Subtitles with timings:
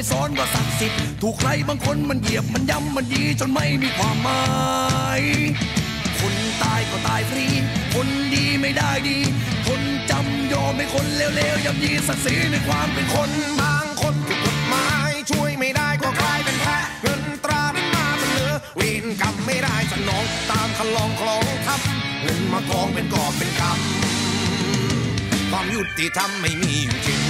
[0.00, 4.42] ยสอนว่าศักดิ์สิทธิ์ถูกใครบางคนมันเหยียบมันย้ำมันยีจนไม่มีความหมา
[5.20, 5.22] ย
[6.20, 7.46] คนตายก็ตายฟรี
[7.94, 9.18] คนดีไม่ได้ดี
[9.66, 9.80] คน
[10.10, 13.30] จำยอมให้คนเลวๆย่ำยีศักดิ์ศรีในความเป็นคน
[13.60, 23.78] บางคนถูกกฎหมายช่วยไม่ได้ก็กลายเป็นแพ้เงินตรานั้นมาเป็นเนือเวรกรรมไม่ได้สนองตามคันลองคลองทำเงินมากองเป็นกอบเป็นกรรม
[25.50, 27.29] ความยุติธรรมไม่มีอยู่จริง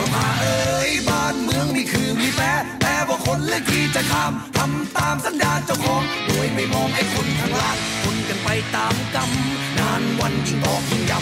[0.00, 9.30] จมาเอ้ยบ้านเมืองนี่คือมีแพ้แต่ว่าคนเลือกที่จะข้ามทำตามสัญญาเจ้าของโดยไม่มองไอ้คนข้างล่างคนกันไปตามกรรม
[9.78, 11.18] นานวันยิ่งบอกยิ่งย้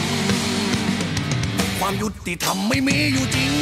[0.88, 3.52] ำความยุติธรรมไม่มีอยู่จริง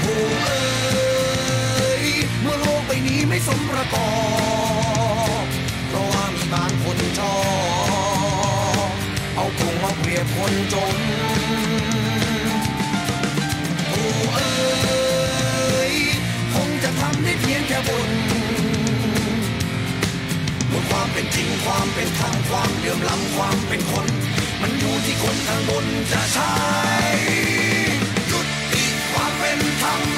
[0.00, 2.04] โอ้เอ้ย
[2.40, 4.10] เมื่อโลกใบนี้ไม่สมประกอ
[5.42, 5.44] บ
[5.88, 7.36] เพราะว่ามีบางคนชอ
[8.88, 8.90] บ
[9.34, 10.96] เอาคงมาเปรียบคนจน
[17.88, 18.10] บน
[20.90, 24.06] ความเป็นจริงความเป็นธรรมความเดือมล้ำความเป็นคน
[24.60, 26.52] มันอยู่ที่คนข้างบนจะใช้
[28.30, 28.40] ยุ
[28.72, 30.13] ติความเป็นธรรม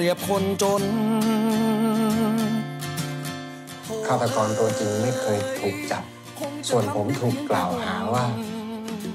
[0.00, 0.82] รียบคนจน
[4.06, 6.02] ฆาตกรตัวจริงไม่เคยถูกจับ
[6.68, 8.24] ส่วนผมถูกกล่าวหาว่า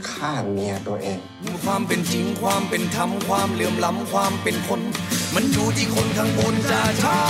[0.09, 1.19] ฆ่าเมียตัวเอง
[1.63, 4.81] ความเป็นจริงความเป็นธรรมความเหลื่อมล้ำความเป็นคน
[5.35, 7.23] มันอยู่ที่คนข้างบนจะใช้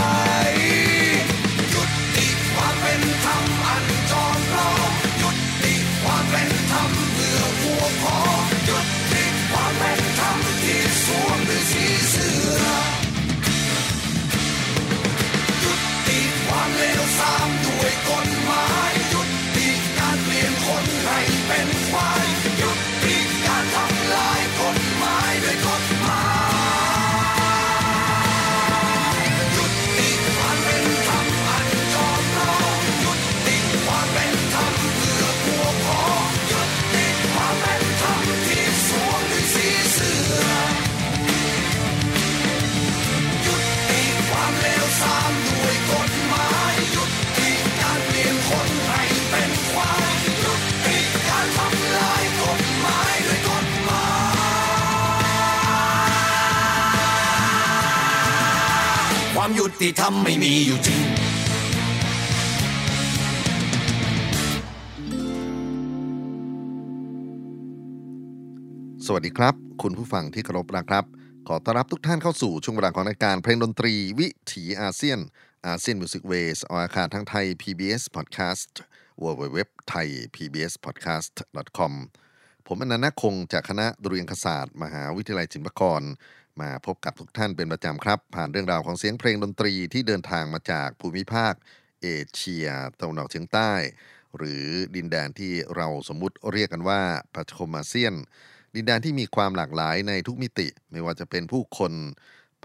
[1.74, 1.84] ยุ
[2.16, 4.92] ติความเป็นธรรมอันจอมปลอม
[5.22, 5.30] ยุ
[5.64, 5.74] ติ
[6.04, 8.78] ความเป็นธรรมเพื่อพวกพ้องยุ
[9.12, 11.40] ติความเป็นธรรมที่สวม
[17.20, 19.22] สามเลวทรามด้วยกฎหมายยุ
[19.56, 22.25] ติการเปลี่ยนคนให้เป็นควาย
[59.68, 61.02] ยุติธรรมไม่มีอยู่จริง
[69.06, 71.06] สวัสดีครับ คุณผู้ฟังที่เคารพนะครับ
[71.48, 75.20] ขอต้อนรับทุกท่านเข้าสู่ช่วงเวลาของรายการเพลงดนตรีวิถีอาเซียน
[75.68, 78.72] ASEAN Music Ways ออกอากาศทางไทย PBS Podcast
[79.24, 79.58] w w w
[79.92, 81.34] t h a i PBS Podcast
[81.78, 81.94] com
[82.68, 86.02] ผมอนันต์คงจากคณะดุริยางคศาสตร์ มหาวิทยาลัยศิลปากร
[86.62, 91.54] มาพบกับทุกท่านเป็นประจำครับ ผ่านเรื่องราวของเสียงเพลงดนตรีที่เดินทางมาจากภูมิภาค
[92.02, 92.68] เอเชีย
[93.00, 93.72] ตะวันออกเฉียงใต้
[94.38, 94.66] หรือ
[94.96, 97.02] ดินแดนที่เราสมมุติเรียกกันว่า
[97.36, 98.14] ปฐมอาเซียน
[98.76, 101.94] ดินแดนที่มีความหลากหลายในทุกมิติ ไม่ว่าจะเป็นผู้คน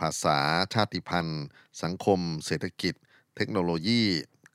[0.00, 0.38] ภาษา
[0.74, 1.44] ชาติพันธุ์
[1.82, 2.94] สังคม เศรษฐกิจ
[3.36, 4.02] เทคโนโลยี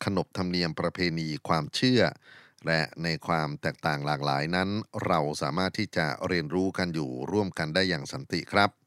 [0.05, 2.01] ขนบธรรมเนียมประเพณีความเชื่อ
[2.67, 4.69] และในความแตกต่างหลากหลายนั้น
[5.05, 8.84] เราสามารถที่จะเรียนรู้กันอยู่ร่วมกันได้อย่างสันติครับ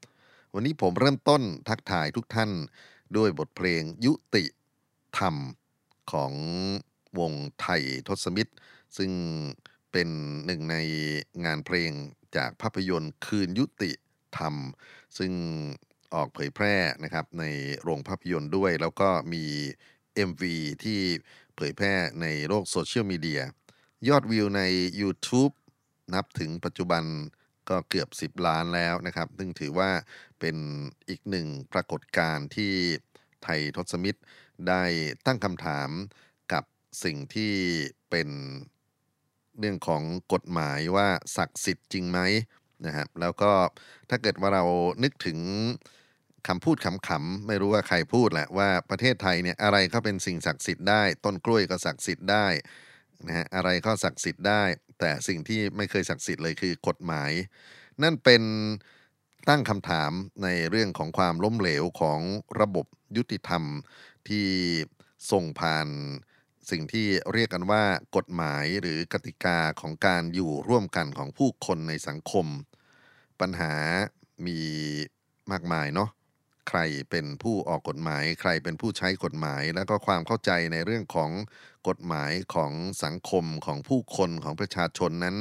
[0.54, 2.50] วันนี้ผมเริ่มต้นทักทายทุกท่าน
[3.16, 4.44] ด้วยบทเพลงยุติ
[5.18, 5.34] ธรรม
[6.12, 6.32] ของ
[7.18, 8.52] วงไทยทศมิตร
[8.96, 9.10] ซึ่ง
[9.92, 10.08] เป็น
[10.46, 10.76] หนึ่งใน
[11.44, 11.90] งานเพลง
[12.36, 13.90] จากภาพยนตร์คืนยุติ
[14.36, 14.54] ธรรม
[15.18, 15.32] ซึ่ง
[16.14, 16.74] ออกเผยแพร่
[17.04, 17.44] นะครับใน
[17.82, 19.44] โรงภาพยนตร์ด้วย แล้วก็มี
[20.28, 20.42] MV
[20.84, 21.00] ที่
[21.56, 23.42] เผยแพร่ในโลกโซเชียลมีเดีย
[24.08, 24.62] ยอดวิวใน
[25.00, 25.52] YouTube
[26.14, 27.04] นับถึงปัจจุบัน
[27.70, 29.90] ก็เกือบ 10 ล้านแล้วนะครับ ซึ่งถือว่า
[30.40, 30.56] เป็น
[31.08, 32.72] อีกหนึ่งปรากฏการณ์ที่
[33.44, 34.20] ไทยทศมิตร
[34.68, 34.82] ได้
[35.26, 35.90] ตั้งคำถาม
[36.52, 36.64] กับ
[37.04, 37.54] สิ่งที่
[38.10, 38.28] เป็น
[39.58, 42.20] เรื่องของกฎหมายว่าศักดิ์สิทธิ์จริงไหม
[42.86, 43.52] นะครับแล้วก็
[44.10, 44.64] ถ้าเกิดว่าเรา
[45.02, 45.38] นึกถึง
[46.48, 52.46] คำพูดขำๆไม่รู้ว่าใครพูดแหละว่าประเทศไทยเนี่ยอะไรก็เป็นสิ่งศักดิ์สิทธิ์ได้ ต้นกล้วยก็ศักดิ์สิทธิ์ได้
[53.26, 54.62] นะฮะอะไรก็ศักดิ์สิทธิ์ได้
[55.00, 57.32] แต่สิ่งที่ไม่เคยศักดิ์สิทธิ์เลยคือกฎหมาย
[58.02, 58.42] นั่นเป็น
[59.48, 60.12] ตั้งคำถาม
[60.42, 62.20] ในเรื่องของความล้มเหลวของ
[62.60, 62.86] ระบบ
[63.16, 63.62] ยุติธรรม
[64.28, 64.46] ที่
[65.32, 65.88] ส่งผ่าน
[66.70, 67.84] สิ่งที่เรียกกันว่า
[68.16, 72.46] กฎหมายหรือกติกาของการอยู่ร่วมกันของผู้คนในสังคม
[73.40, 73.74] ปัญหา
[74.46, 74.58] มี
[75.52, 76.10] มากมายเนาะ
[76.68, 76.80] ใคร
[77.10, 81.30] เป็นผู้ออกกฎหมาย ใครเป็นผู้ใช้กฎหมาย แล้วก็ความเข้าใจในเรื่องของ
[81.88, 82.73] กฎหมายของ
[83.05, 85.37] สังคมของผู้คนของประชาชนนั้น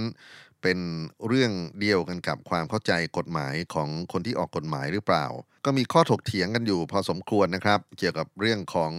[0.61, 0.79] เป็น
[1.27, 5.25] เรื่องเดียวกันกับความเข้าใจกฎหมายของคนที่ออกกฎหมายหรือเปล่า
[5.65, 8.93] ก็มีข้อถกเถียงกันอยู่พอสมควรนะครับ เกี่ยวกับเรื่องของ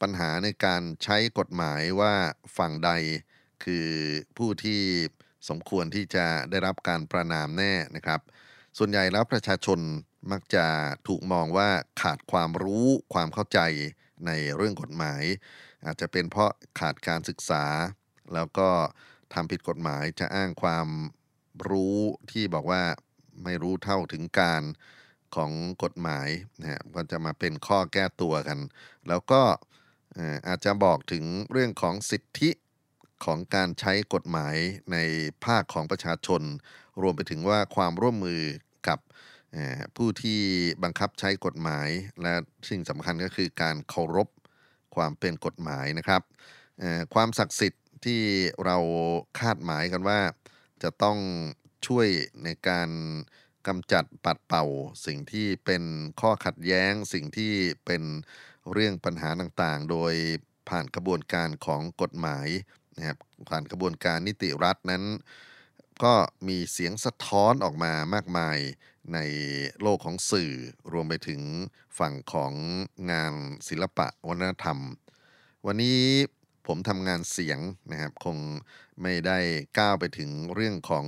[0.00, 2.12] ปัญหาในการใช้กฎหมายว่า
[2.56, 2.90] ฝั่งใด
[3.64, 3.88] คือ
[4.36, 4.80] ผู้ที่
[5.48, 8.20] สมควรที่จะได้รับการประนามแน่นะครับ
[8.78, 9.78] ส่วนใหญ่แล้วประชาชน
[10.32, 10.66] มักจะ
[11.08, 11.68] ถูกมองว่า
[12.00, 13.60] ขาดความรู้ความเข้าใจ
[14.26, 15.22] ในเรื่องกฎหมาย
[15.84, 17.64] อาจจะเป็นเพราะขาดการศึกษา
[18.34, 18.68] แล้วก็
[19.34, 20.88] ทำผิดกฎหมายจะอ้างความ
[21.68, 21.98] รู้
[22.30, 22.82] ที่บอกว่า
[23.44, 24.62] ไม่รู้เท่าถึงการ
[25.36, 25.52] ของ
[25.84, 26.28] กฎหมาย
[26.60, 28.58] นะฮะก็จะมาเป็นข้อแก้ตัวกัน
[29.08, 29.42] แล้วก็
[30.48, 32.50] อาจจะบอกถึงเรื่องของสิทธิ
[33.24, 34.56] ของการใช้กฎหมาย
[34.92, 34.96] ใน
[35.44, 36.42] ภาคของประชาชน
[37.02, 38.42] รวมไปถึงว่าความร่วมมือ
[38.88, 38.98] กับ
[39.96, 40.40] ผู้ที่
[40.82, 41.88] บังคับใช้กฎหมาย
[42.22, 42.34] และ
[42.70, 44.28] สิ่งสำคัญก็คือการเคารพ
[44.94, 46.22] ความเป็นกฎหมายนะครับ
[47.14, 48.22] ความศักดิ์สิทธิ์ที่
[48.64, 48.78] เรา
[49.38, 50.20] คาดหมายกันว่า
[50.82, 51.18] จะต้อง
[51.86, 52.08] ช่วย
[52.44, 52.90] ในการ
[53.66, 54.64] กำจัดปัดเป่า
[55.06, 55.82] สิ่งที่เป็น
[56.20, 57.52] ข้อขัดแย้ง สิ่งที่
[57.86, 58.02] เป็น
[58.72, 60.14] เรื่องปัญหาต่างๆ โดย
[60.68, 62.48] ผ่านกระบวนการของกฎหมาย
[62.96, 63.18] นะครับ
[63.48, 65.04] ผ่านกระบวนการนิติรัฐนั้น
[66.04, 66.14] ก็
[66.48, 68.58] มีเสียงสะท้อนออกมามากมาย
[69.14, 69.18] ใน
[69.82, 70.52] โลกของสื่อ
[70.92, 71.42] รวมไปถึง
[71.98, 72.52] ฝั่งของ
[73.10, 73.34] งาน
[73.68, 74.78] ศิลปะวัฒนธรรม
[75.66, 76.00] วันนี้
[76.66, 77.58] ผมทำงานเสียง
[77.90, 78.38] นะครับ คง
[79.02, 79.38] ไม่ได้
[79.78, 81.06] ก้าวไปถึงเรื่องของ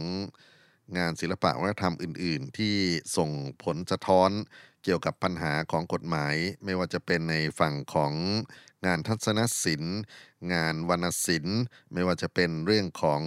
[0.98, 2.76] งานศิลปะวัฒนธรรมอื่น ๆ ที่
[3.16, 3.30] ส่ง
[3.62, 4.30] ผลสะท้อน
[4.82, 8.12] เกี่ยวกับปัญหาของกฎหมาย ไม่ว่าจะเป็นในฝั่งของ
[8.86, 9.98] งานทัศนศิลป์
[10.52, 11.60] งานวรรณศิลป์
[11.92, 13.22] ไม่ว่าจะเป็นเรื่องของ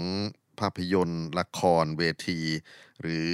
[0.59, 2.41] ภาพยนตร์ ละครเวที
[3.01, 3.31] หรือ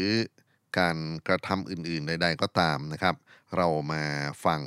[0.78, 3.16] การกระทำอื่น ๆ ใด ๆ ก็ตามนะครับ
[3.58, 4.04] เรามา
[4.46, 4.62] ฟัง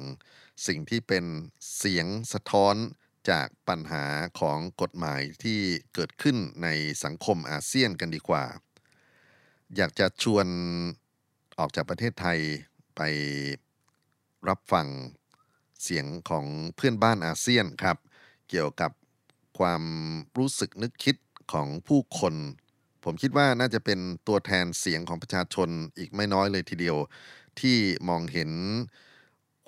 [0.66, 1.24] สิ่งที่เป็น
[1.76, 2.74] เสียงสะท้อน
[3.30, 4.04] จากปัญหา
[4.40, 5.60] ของกฎหมายที่
[5.94, 6.68] เกิดขึ้นใน
[7.04, 8.44] สังคมอาเซียนกันดีกว่า
[9.76, 10.46] อยากจะชวน
[11.58, 12.38] ออกจากประเทศไทย
[12.96, 13.00] ไป
[14.48, 14.86] รับฟัง
[15.82, 17.98] เสียงของเพื่อนบ้านอาเซียนครับ
[18.48, 18.92] เกี่ยวกับ
[19.58, 19.82] ความ
[20.38, 21.16] รู้สึกนึกคิด
[21.52, 22.34] ของผู้คน
[23.04, 25.68] ผมคิดว่าน่าจะเป็นตัวแทนเสียงของประชาชน
[25.98, 26.96] อีกไม่น้อยเลยทีเดียว
[27.60, 27.76] ที่
[28.08, 28.50] มองเห็น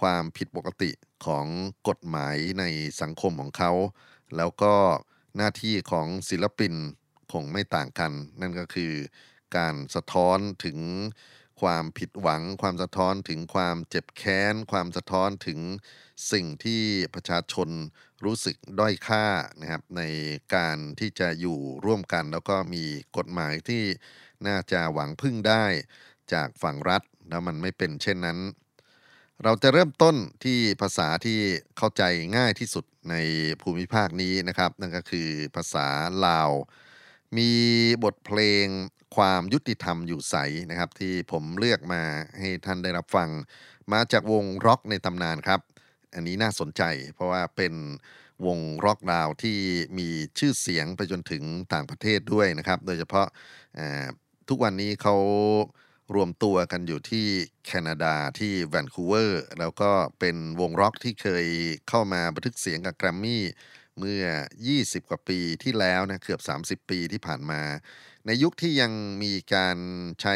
[0.01, 0.91] ความผิดปกติ
[1.27, 1.47] ของ
[1.89, 2.65] กฎหมายใน
[3.01, 3.73] สังคมของเขา
[4.37, 4.75] แล้วก็
[5.37, 6.75] หน้าที่ของศิลปิน
[7.33, 8.93] คงไม่ต่างกัน นั่นก็คือ
[9.57, 10.79] การสะท้อนถึง
[11.65, 15.61] ความผิดหวัง ความสะท้อนถึงความเจ็บแค้น ความสะท้อนถึง
[16.33, 16.83] สิ่งที่
[17.15, 17.69] ประชาชน
[18.25, 19.27] รู้สึกด้อยค่า
[19.61, 20.03] นะครับใน
[20.55, 22.85] การที่จะอยู่ร่วมกัน แล้วก็มี
[23.17, 23.85] กฎหมายที่
[24.47, 25.65] น่าจะหวังพึ่งได้
[26.33, 28.39] จากฝั่งรัฐ แล้วมันไม่เป็นเช่นนั้น
[29.43, 31.39] เราจะเริ่มต้นที่ภาษาที่
[31.77, 32.03] เข้าใจ
[32.37, 33.15] ง่ายที่สุดใน
[33.63, 35.87] ภูมิภาคนี้นะครับ นั่นก็คือภาษา
[36.27, 36.51] ลาว
[37.37, 37.51] มี
[38.05, 38.67] บทเพลง
[39.17, 40.37] ความยุติธรรมอยู่ใส
[40.71, 42.03] นะครับ ที่ผมเลือกมา
[42.39, 43.29] ให้ท่านได้รับฟัง
[43.93, 45.61] มาจากวงร็อกในตำนานครับ
[46.15, 46.83] อันนี้น่าสนใจ
[47.15, 47.75] เพราะว่าเป็น
[48.47, 49.59] วงร็อกลาวที่
[49.99, 51.43] มีชื่อเสียงไปจนถึง
[51.73, 53.27] ต่างประเทศด้วยนะครับ โดยเฉพาะ
[54.49, 55.17] ทุกวันนี้เขา
[56.15, 57.27] รวมตัวกันอยู่ที่
[57.67, 59.91] แคนาดาที่แวนคูเวอร์แล้วก็
[60.21, 61.47] เป็นวงร็อกที่เคย
[61.89, 63.45] เข้ามาบันทึกเสียงกับแกรมมี่
[63.99, 64.25] เมื่อ
[64.69, 66.41] 20 กว่าปีที่แล้วนะเกือบ
[66.85, 67.63] 30 ปีที่ผ่านมา
[68.27, 69.79] ในยุคที่ยังมีการ
[70.21, 70.35] ใช้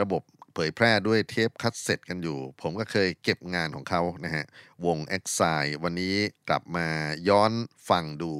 [0.00, 0.22] ระบบ
[0.54, 4.44] เผยแพร่ด้วยเทปคัสเซ็ตกันอยู่ ผมก็เคยเก็บงานของเขานะฮะ
[4.86, 5.24] วง e x
[5.58, 6.16] i l e วันนี้
[6.48, 6.88] กลับมา
[7.28, 7.52] ย้อน
[7.88, 8.32] ฟังดู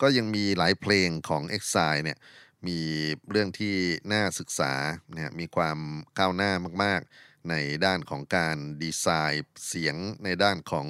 [0.00, 2.18] ก็ยังมีหลายเพลงของ e x i l e เนี่ย
[2.66, 2.78] มี
[3.30, 3.74] เรื่องที่
[4.12, 4.72] น่าศึกษา
[5.14, 5.78] เนี่ยมีความ
[6.18, 6.52] ก้าวหน้า
[6.84, 10.86] มากๆ ในด้านของการดีไซน์เสียงในด้านของ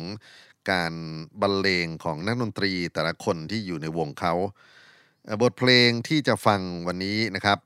[0.71, 0.93] การ
[1.41, 4.35] บรรเลงของนักดนตรีแต่ละคนที่อยู่ในวงเขา
[5.43, 7.59] บทเพลงที่จะฟังวันนี้นะครับ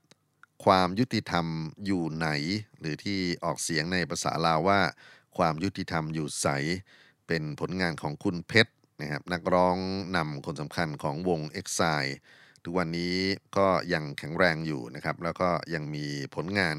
[0.65, 1.45] ความยุติธรรม
[1.85, 2.27] อยู่ไหน
[2.79, 4.79] หรือที่ออกเสียงในภาษาลาวว่า
[5.37, 6.47] ความยุติธรรมอยู่ใส
[7.27, 9.77] เป็นผลงานของคุณเพชรนะครับนักร้อง
[10.15, 11.67] นำคนสำคัญของวง e x
[11.99, 12.11] i l e
[12.63, 13.15] ทุกวันนี้
[13.57, 16.77] ก็ยังแข็งแรงอยู่นะครับ แล้วก็ยังมีผลงาน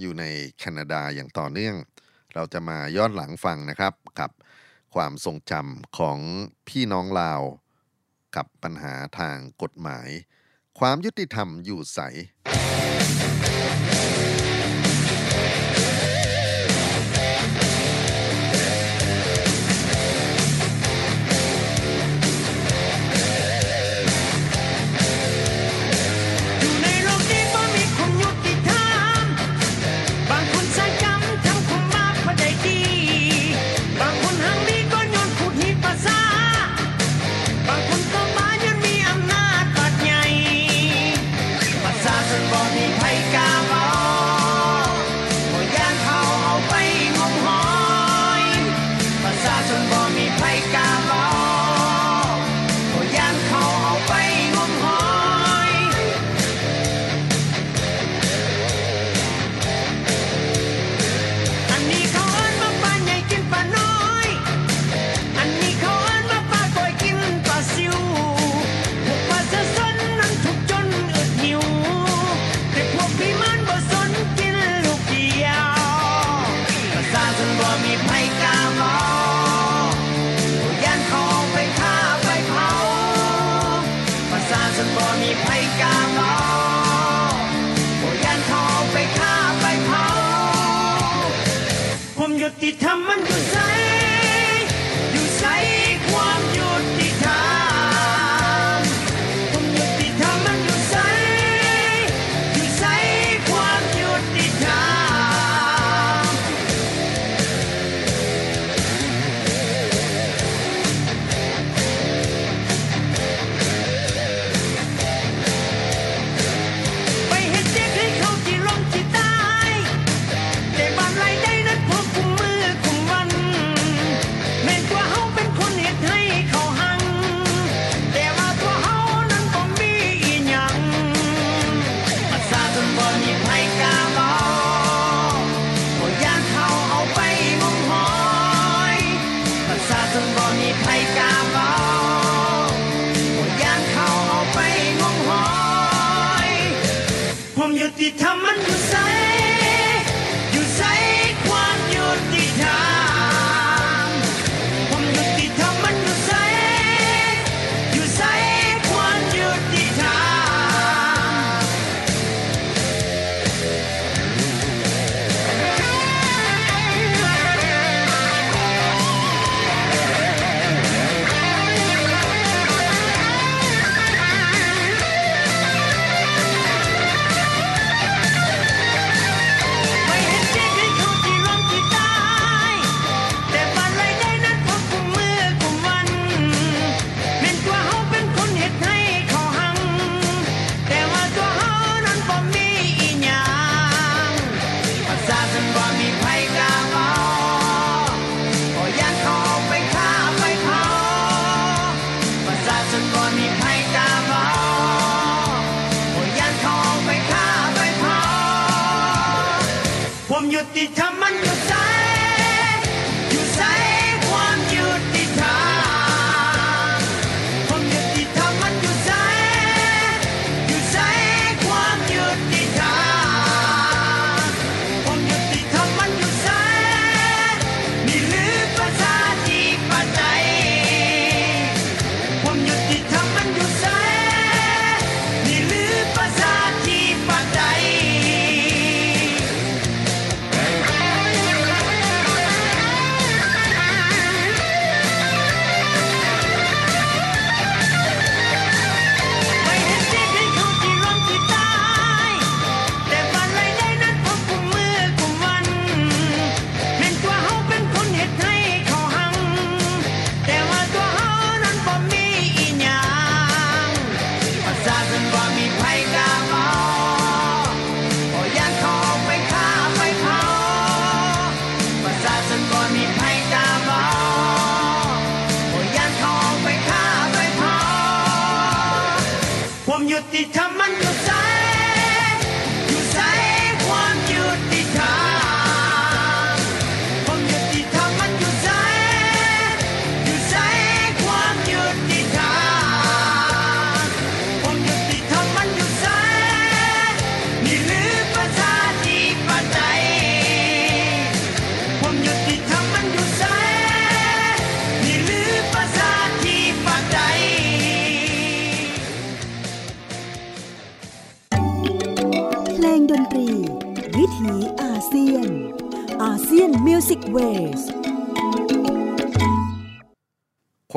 [0.00, 0.24] อยู่ใน
[0.58, 1.76] แคนาดาอย่างต่อเนื่อง
[2.34, 4.30] เราจะมาย้อนหลังฟังนะครับกับ
[4.94, 6.18] ความทรงจำของ
[6.68, 7.42] พี่น้องลาว
[8.36, 10.08] กับปัญหาทางกฎหมาย
[10.78, 12.00] ความยุติธรรมอยู่ใส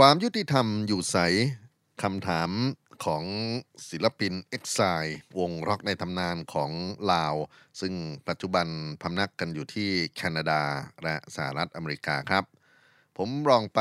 [0.06, 1.18] ความยุติธรรมอยู่ใส
[2.04, 2.50] คำถาม
[3.06, 3.24] ของ
[3.90, 4.80] ศิลปินเอ็กไซ
[5.40, 6.72] วงร็อกในตำนานของ
[7.12, 7.36] ลาว
[7.82, 7.94] ซึ่ง
[8.28, 8.68] ปัจจุบัน
[9.02, 10.62] พำนักกันอยู่ที่แคนาดา
[11.04, 12.44] และสหรัฐอเมริกาครับ
[13.18, 13.80] ผมลองไป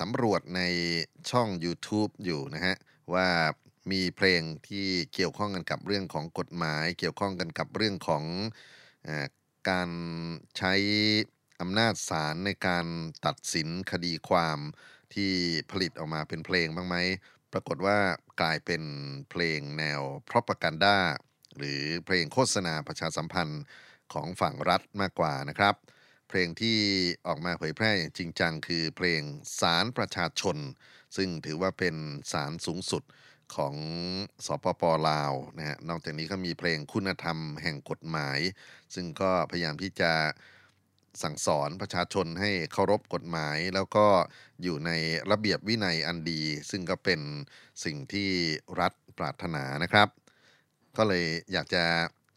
[0.00, 0.60] สำรวจใน
[1.30, 2.76] ช่อง YouTube อยู่นะฮะ
[3.14, 3.28] ว่า
[3.90, 8.24] มีเพลงที่เกี่ยวข้องกันกับเรื่องของกฎหมาย เกี่ยวข้องกันกับเรื่องของ
[9.06, 9.08] อ
[9.70, 9.90] การ
[10.58, 10.74] ใช้
[11.60, 12.86] อำนาจศาลในการ
[13.26, 14.60] ตัดสินคดีความ
[15.14, 15.32] ที่
[15.70, 16.96] ผลิตออกมาเป็นเพลงบ้างไหม
[17.52, 17.98] ปรากฏว่า
[18.40, 18.82] กลายเป็น
[19.30, 20.96] เพลงแนว propaganda
[21.58, 23.62] หรือเพลงโฆษณาประชาสัมพันธ์
[24.12, 25.74] ของฝั่งรัฐมากกว่านะครับ
[26.28, 26.78] เพลงที่
[27.26, 29.20] ออกมาเผยแพร่อย่างจริงจังคือเพลง
[29.60, 30.56] สารประชาชน
[31.16, 31.94] ซึ่งถือว่าเป็น
[32.32, 33.02] สารสูงสุด
[33.56, 33.74] ของ
[34.46, 38.38] สปปลาวนะฮะนอกจากนี้ก็มีเพลงคุณธรรมแห่งกฎหมาย
[38.94, 40.12] ซึ่งก็พยายามที่จะ
[41.22, 44.06] สั่งสอนประชาชนให้เคารพกฎหมาย แล้วก็
[44.62, 44.90] อยู่ใน
[45.30, 47.20] ระเบียบวินัยอันดี ซึ่งก็เป็น
[47.84, 48.30] สิ่งที่
[48.80, 50.08] รัฐปรารถนานะครับ
[50.96, 51.84] ก็เลยอยากจะ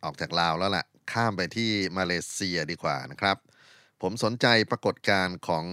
[0.03, 3.37] ออกจากลาวแล้วล่ะ ข้ามไปที่มาเลเซียดีกว่านะครับ
[4.01, 5.65] ผมสนใจปรากฏการณ์ของ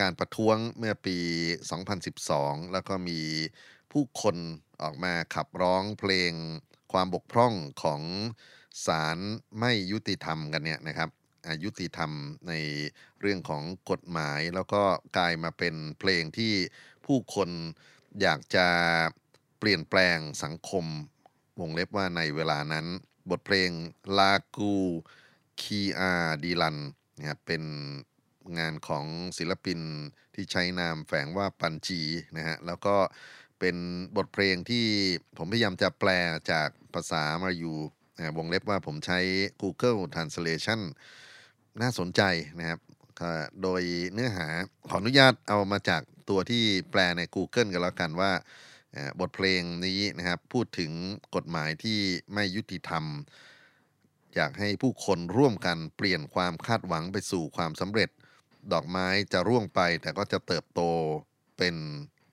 [0.00, 1.18] การประท้วงเมื่อปี
[1.94, 3.20] 2012 แล้วก็มี
[3.92, 4.36] ผู้คน
[4.82, 6.32] ออกมาขับร้องเพลง
[6.92, 8.02] ความบกพร่องของ
[8.86, 9.18] ศาล
[9.58, 11.08] ไม่ยุติธรรมกันเนี่ยนะครับ
[11.64, 12.12] ยุติธรรม
[12.48, 12.52] ใน
[13.20, 14.82] เรื่องของกฎหมาย แล้วก็
[15.16, 16.52] กลายมาเป็นเพลงที่
[17.06, 17.50] ผู้คน
[18.20, 18.66] อยากจะ
[19.58, 20.84] เปลี่ยนแปลงสังคม
[21.60, 22.86] วงเล็บว่าในเวลานั้น
[23.30, 23.70] บทเพลง
[24.18, 24.74] ลากู
[25.60, 26.12] คีอา
[26.44, 26.78] ดีลัน
[27.18, 27.62] นะครับเป็น
[28.58, 29.06] งานของ
[29.38, 29.80] ศิลปิน
[30.34, 32.00] ที่ใช้นามแฝงว่าปันจี
[32.36, 32.96] นะฮะแล้วก็
[33.60, 33.76] เป็น
[34.16, 34.86] บทเพลงที่
[35.36, 36.10] ผมพยายามจะแปล
[36.52, 37.72] จากภาษามาอยู
[38.16, 39.18] นะวงเล็บว่าผมใช้
[39.62, 40.80] Google Translation
[41.82, 42.22] น่าสนใจ
[42.58, 42.80] นะครับ
[43.62, 44.48] โดยเนื้อหา
[44.88, 48.32] ขออนุญาตเอามาจากตัวที่แปลใน Google กันแล้วกันว่า
[49.20, 50.92] บทเพลงนี้นะครับพูดถึง
[51.36, 51.98] กฎหมายที่
[52.34, 53.04] ไม่ยุติธรรม
[54.34, 58.10] อยากให้ผู้คนร่วมกันเปลี่ยนความคาดหวังไปสู่ความสำเร็จ
[58.72, 60.80] ดอกไม้จะร่วงไปแต่ก็จะเติบโต
[61.58, 61.76] เป็น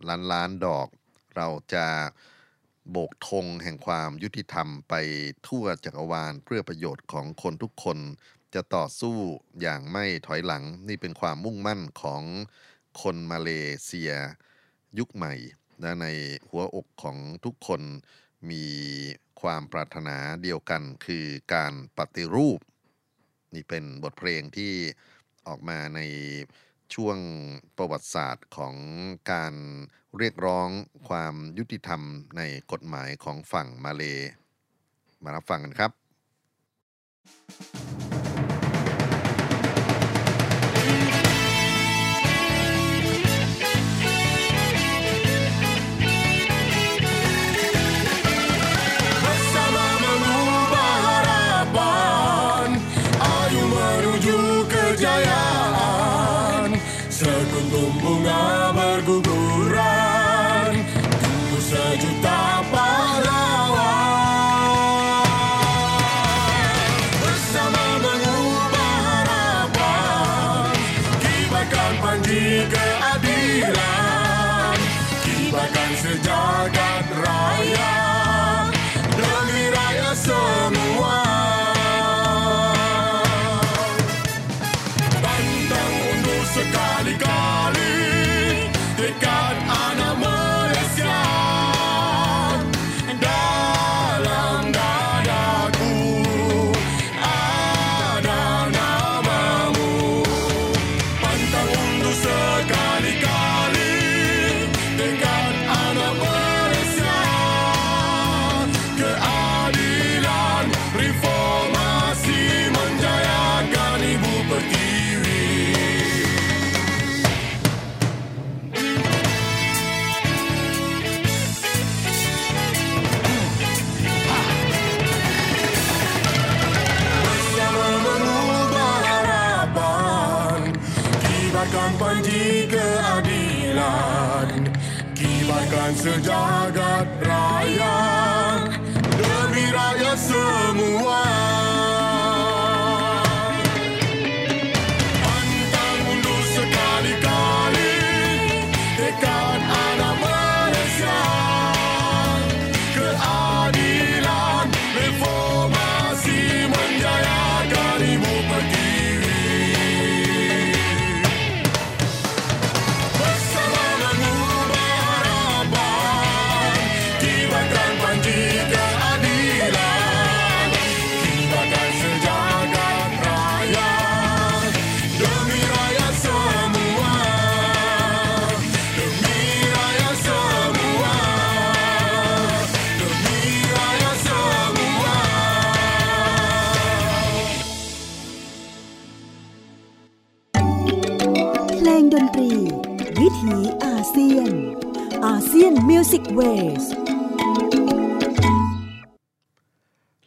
[0.08, 0.88] ล้านล้านๆดอก
[1.36, 1.86] เราจะ
[2.92, 4.94] โบกธงแห่งความยุติธรรมไป
[5.48, 7.98] ทั่วจักรวาลเพื่อประโยชน์ของคนทุกคน
[8.56, 9.18] จะต่อสู้
[9.62, 12.24] อย่างไม่ถอยหลังนี่เป็นความมุ่งมั่นของ
[13.02, 13.50] คนมาเล
[13.84, 14.12] เซีย
[15.00, 15.34] ยุคใหม่
[15.82, 16.08] และใน
[16.50, 17.82] หัวอกของทุกคน
[18.50, 18.66] มี
[19.42, 22.60] ความปรารถนาเดียวกันคือการปฏิรูป
[23.54, 24.74] นี่เป็นบทเพลงที่
[25.48, 26.02] ออกมาใน
[26.94, 27.18] ช่วง
[27.78, 28.76] ประวัติศาสตร์ของ
[29.32, 29.54] การ
[30.18, 30.70] เรียกร้อง
[31.10, 32.02] ความยุติธรรม
[32.38, 32.42] ใน
[32.72, 34.04] กฎหมายของฝั่งมาเล
[35.24, 35.92] มารับฟังกันครับ
[37.58, 38.25] Bersama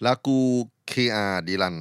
[0.04, 0.40] ลากู
[0.88, 1.78] เคอาดีลัน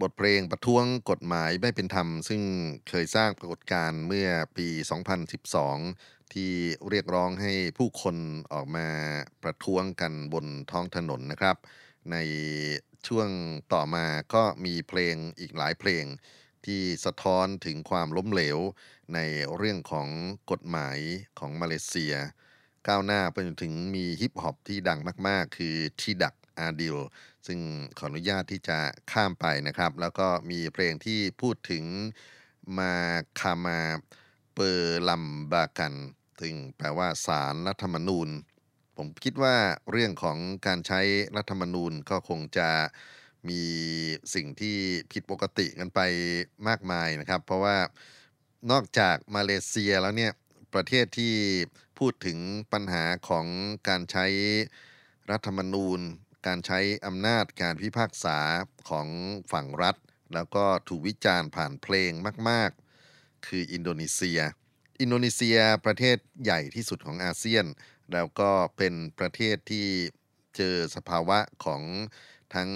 [0.00, 2.42] บทเพลงประท้วงกฎหมายไม่เป็นธรรม ซึ่ง
[2.88, 4.68] เคยสร้างปรากฏการณ์เมื่อปี
[5.50, 6.52] 2012 ที่
[6.88, 8.16] เรียกร้องให้ผู้คน
[8.52, 8.88] ออกมา
[9.42, 11.56] ประท้วงกันบนท้องถนนนะครับ
[12.12, 12.16] ใน
[13.06, 13.28] ช่วง
[13.72, 16.04] ต่อมาก็มีเพลงอีกหลายเพลง
[16.66, 18.58] ที่สะท้อนถึงความล้มเหลว
[19.14, 19.18] ใน
[19.56, 20.08] เรื่องของ
[20.50, 20.98] กฎหมาย
[21.38, 22.14] ของมาเลเซีย
[22.88, 26.96] ก้าวหน้าไปจนถึงมีฮิปฮอปที่ดังมาก ๆ คือทีดักอาดิล
[27.48, 27.60] ซึ่ง
[27.98, 28.78] ขออนุญาตที่จะ
[29.12, 31.84] ข้ามไปนะครับ แล้วก็มีเพลงที่พูดถึง
[32.78, 32.94] มา
[33.40, 33.80] คามา
[34.54, 35.94] เปอร์ลัมบากัน
[36.40, 38.28] ซึ่งแปลว่าสารรัฐธรรมนูญ
[38.96, 39.56] ผมคิดว่า
[39.90, 41.00] เรื่องของการใช้
[41.36, 42.70] รัฐธรรมนูญก็คงจะ
[43.48, 43.62] มี
[44.34, 44.76] สิ่งที่
[45.12, 46.00] ผิดปกติกันไป
[46.68, 47.76] มากมายนะครับ เพราะว่า
[48.70, 50.32] นอกจากมาเลเซียแล้วเนี่ย
[50.74, 51.34] ประเทศที่
[51.98, 52.38] พูดถึง
[52.72, 53.46] ปัญหาของ
[53.88, 54.26] การใช้
[55.30, 56.00] รัฐธรรมนูญ
[56.48, 58.38] การใช้อำนาจการพิพากษา
[58.88, 59.08] ของ
[59.52, 59.96] ฝั่งรัฐ
[60.34, 62.12] แล้วก็ถูกวิจารณ์ผ่านเพลง
[62.48, 62.70] มาก
[63.08, 64.40] ๆ คืออินโดนีเซีย
[65.00, 67.66] อินโดนีเซียประเทศใหญ่ที่สุดของอาเซียน
[68.12, 69.86] แล้วก็เป็นประเทศที่
[70.56, 71.82] เจอสภาวะของ
[72.54, 72.70] ทั้ง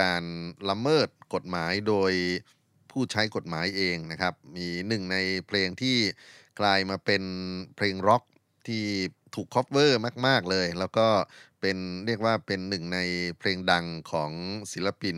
[0.00, 0.24] การ
[0.70, 2.12] ละเมิดกฎหมายโดย
[2.90, 5.16] ผู้ใช้กฎหมายเองนะครับ มีหนึ่งใน
[5.46, 5.96] เพลงที่
[6.60, 7.22] กลายมาเป็น
[7.76, 8.22] เพลงร็อก
[8.68, 8.84] ที่
[9.34, 11.08] ถูก cover มาก ๆ เลย แล้วก็
[11.68, 12.98] เป็นเรียกว่าเป็นหนึ่งใน
[13.38, 14.32] เพลงดังของ
[14.72, 15.16] ศิลปิน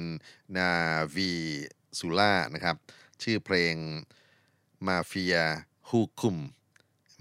[0.57, 2.77] Navicula นะครับ
[3.23, 3.75] ชื่อเพลง
[4.87, 6.37] Mafia Hukum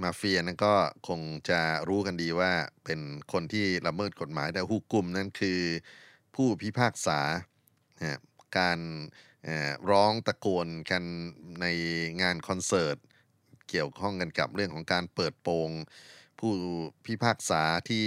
[0.01, 0.73] มาเฟียนั้นก็
[1.07, 2.51] คงจะรู้กันดีว่า
[2.85, 2.99] เป็น
[3.31, 5.61] คนที่ละเมิดกฎหมายแต่ Hukum นั้นคือ
[6.35, 7.19] ผู้พิพากษา
[8.57, 8.79] การ
[9.89, 11.03] ร้องตะโกนกัน
[11.61, 11.65] ใน
[12.21, 12.97] งานคอนเสิร์ต
[13.69, 15.69] เกี่ยวข้องกันกับเรื่องของการเปิดโปง
[16.39, 16.51] ผู้
[17.05, 18.05] พิพากษาที่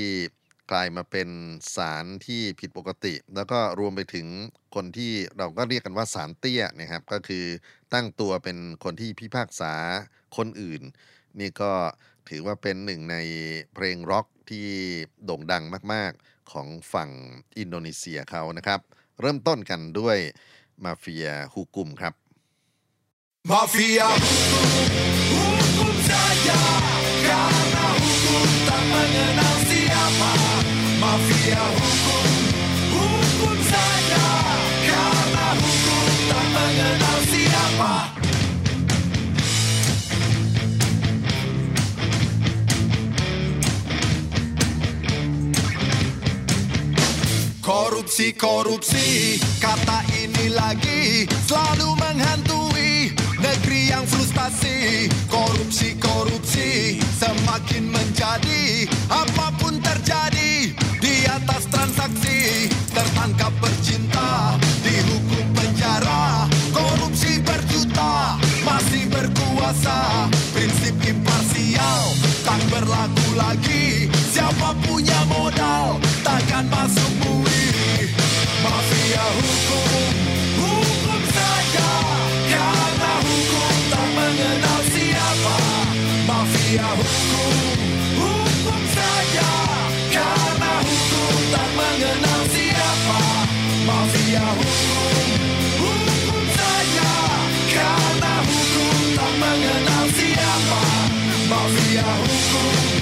[0.72, 1.28] กลายมาเป็น
[1.76, 4.26] ศาลที่ผิดปกติ แล้วก็รวมไปถึง
[4.74, 7.44] คนที่เราก็เรียกกันว่าศาลเตี้ยนะครับ ก็คือ
[7.92, 9.74] ตั้งตัวเป็นคนที่พิพากษา
[10.36, 10.82] คนอื่น
[11.40, 11.72] นี่ก็
[12.28, 13.16] ถือว่าเป็นหนึ่งใน
[13.74, 14.66] เพลงร็อกที่
[15.24, 17.10] โด่งดังมาก ๆ ของฝั่ง
[17.58, 18.80] อินโดนีเซียเขานะครับ
[19.20, 20.18] เริ่มต้นกันด้วย
[20.84, 22.14] มาเฟียฮูกุมครับ
[23.48, 24.04] Mafia
[25.32, 26.60] Hukum saja
[27.24, 30.59] Karena hukum tak mengenal siapa
[31.00, 32.28] Mafia hukum
[32.92, 34.26] Hukum saja
[34.84, 37.94] Karena hukum tak mengenal siapa
[47.64, 55.06] Korupsi, korupsi, kata ini lagi selalu menghantui negeri yang frustasi.
[55.30, 60.39] Korupsi, korupsi, semakin menjadi apa pun terjadi di
[61.50, 62.70] atas transaksi.
[62.94, 64.54] Tertangkap bercinta,
[64.86, 70.30] dihukum penjara, korupsi berjuta, masih berkuasa.
[70.54, 72.14] Prinsip imparsial
[72.46, 74.06] tak berlaku lagi.
[74.30, 77.66] Siapa punya modal takkan masuk bui.
[78.62, 80.14] Mafia hukum,
[80.54, 81.90] hukum saja.
[82.46, 85.58] Karena hukum tak mengenal siapa.
[86.30, 87.54] Mafia hukum,
[88.22, 89.89] hukum saja.
[90.10, 93.18] Karena hukum tak mengenal siapa.
[93.86, 95.30] Mafia hukum,
[95.78, 97.12] hukum saja.
[97.70, 100.80] Karena hukum tak mengenal siapa.
[101.50, 102.99] Mafia hukum, hukum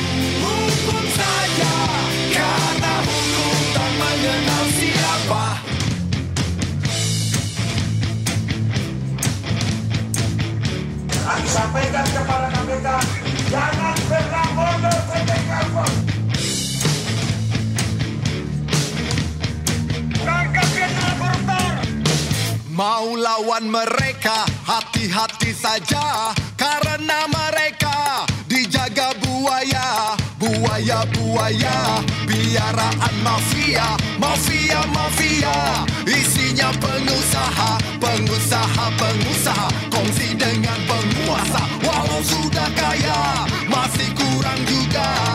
[22.79, 26.31] Mau lawan mereka hati-hati saja.
[26.55, 31.99] Karena mereka dijaga buaya buaya buaya.
[32.23, 35.83] Biaraan mafia mafia mafia.
[36.07, 39.67] Isinya pengusaha pengusaha pengusaha.
[39.91, 45.28] Kongsi dengan penguasa walau sudah kaya masih kurang juga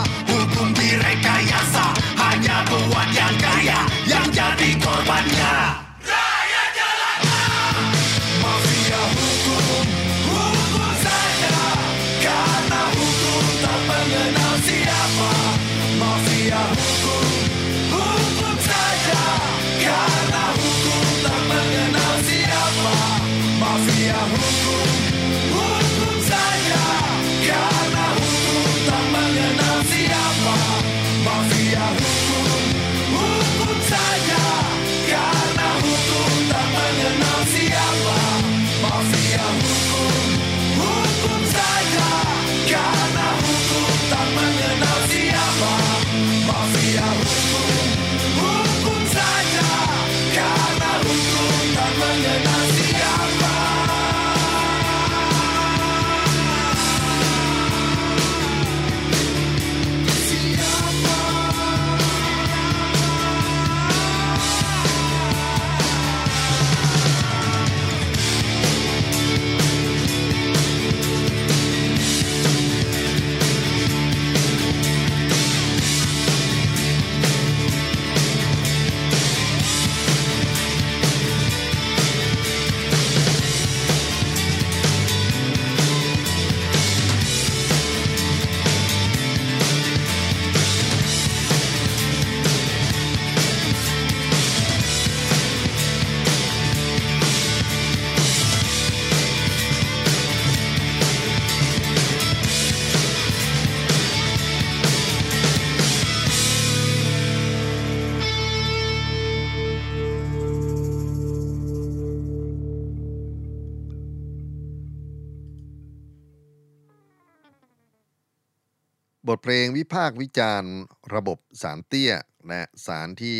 [119.46, 120.74] เพลงวิพากษ์วิจารณ์
[121.14, 122.12] ระบบศาลเตี้ย
[122.48, 123.38] และศาลที่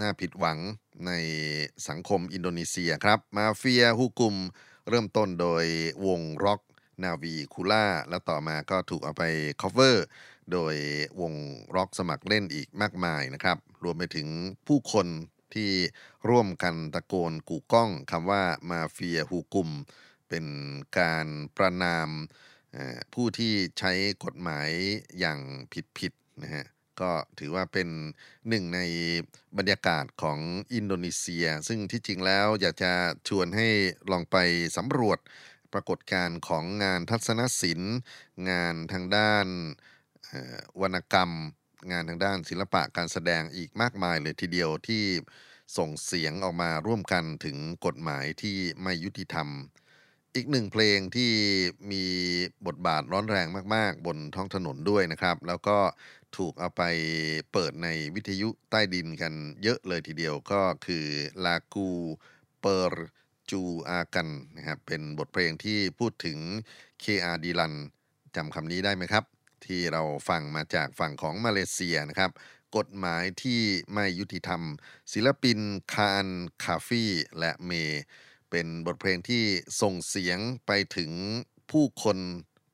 [0.00, 0.58] น่าผิดหวัง
[1.06, 1.12] ใน
[1.88, 4.36] สังคมอินโดนีเซียครับ Mafia Hukum
[4.88, 5.64] เริ่มต้นโดย
[6.06, 6.60] วงร็อก
[7.02, 9.24] Navicula แล้วต่อมาก็ถูกเอาไป
[9.62, 9.96] cover
[10.52, 10.74] โดย
[11.20, 11.34] วง
[11.76, 14.28] ร็อกสมัครเล่นอีกมากมายนะครับ รวมไปถึง
[14.66, 15.06] ผู้คน
[15.54, 15.70] ที่
[16.28, 19.70] ร่วมกันตะโกนกู่ก้องคำว่า Mafia Hukum
[20.28, 20.46] เป็น
[20.98, 22.10] การประนาม
[23.14, 23.92] ผู้ที่ใช้
[24.24, 24.70] กฎหมาย
[25.18, 25.38] อย่าง
[25.98, 26.66] ผิดๆนะฮะ
[27.00, 27.88] ก็ถือว่าเป็น
[28.48, 28.80] หนึ่งใน
[29.58, 30.38] บรรยากาศของ
[30.74, 32.92] อินโดนีเซีย ซึ่งที่จริงแล้วอยากจะ
[33.28, 33.68] ชวนให้
[34.10, 34.36] ลองไป
[34.76, 35.18] สำรวจ
[35.72, 37.96] ปรากฏการณ์ของงานทัศนศิลป์
[38.50, 39.46] งานทางด้าน
[40.80, 41.30] วรรณกรรม
[41.90, 45.04] งานทางด้านศิลปะการแสดงอีกมากมายเลยทีเดียวที่
[45.76, 49.48] ส่งเสียงออกมาร่วมกันถึงกฎหมายที่ไม่ยุติธรรม
[50.34, 51.32] อีกหนึ่งเพลงที่
[51.92, 52.04] มี
[52.66, 55.78] บทบาทร้อนแรงมาก ๆ บนท้องถนนด้วยนะครับ แล้วก็
[56.36, 56.82] ถูกเอาไป
[57.52, 61.06] เปิดในวิทยุใต้ดินกันเยอะเลยทีเดียวก็คือ
[61.44, 61.88] ลากู
[62.60, 63.08] เปอร์
[63.50, 66.38] จูอากันนะครับเป็นบทเพลงที่พูดถึง
[67.02, 67.74] KR ดีลัน
[68.36, 69.24] จำคำนี้ได้ไหมครับ
[69.66, 72.30] ที่เราฟังมาจากฝั่งของมาเลเซียนะครับ
[72.76, 73.60] กฎหมายที่
[73.92, 74.62] ไม่ยุติธรรม
[75.12, 75.58] ศิลปิน
[75.94, 76.26] คาน
[76.64, 77.72] คาฟี่และเม
[78.50, 79.44] เป็นบทเพลงที่
[79.80, 81.12] ส่งเสียงไปถึง
[81.70, 82.18] ผู้คน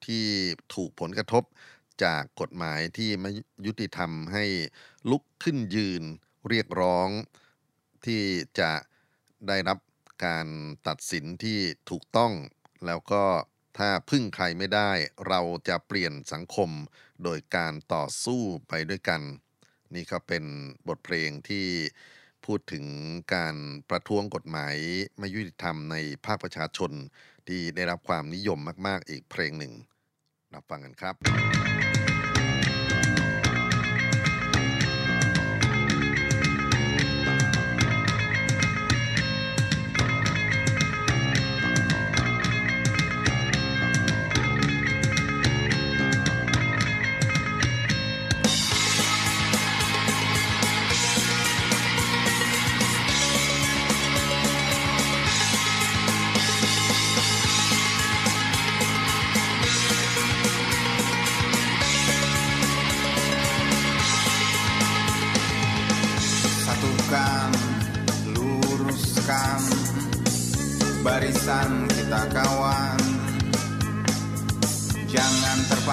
[0.06, 0.26] ที่
[0.74, 1.44] ถูกผลกระทบ
[2.04, 3.30] จากกฎหมายที่ไม่
[3.66, 4.44] ยุติธรรมให้
[5.10, 6.02] ลุกขึ้นยืน
[6.48, 7.08] เรียกร้อง
[8.06, 8.22] ที่
[8.60, 8.72] จะ
[9.48, 9.78] ได้รับ
[10.26, 10.46] การ
[10.88, 11.58] ตัดสินที่
[11.90, 12.32] ถูกต้อง
[12.86, 13.24] แล้วก็
[13.78, 14.90] ถ้าพึ่งใครไม่ได้
[15.28, 16.70] เราจะเปลี่ยนสังคม
[17.24, 19.22] โดยการต่อสู้ไปด้วยกัน
[19.94, 20.44] นี่ก็เป็น
[20.88, 21.66] บทเพลงที่
[22.46, 22.84] พูดถึง
[23.34, 23.56] การ
[23.90, 24.76] ประท้วงกฎหมาย
[25.18, 26.90] ไม่ยุติธรรมในภาคประชาชน
[27.48, 29.72] ที่ได้รับความนิยมมาก ๆ อีกเพลงหนึ่ง
[30.54, 31.14] รับฟังกันครับ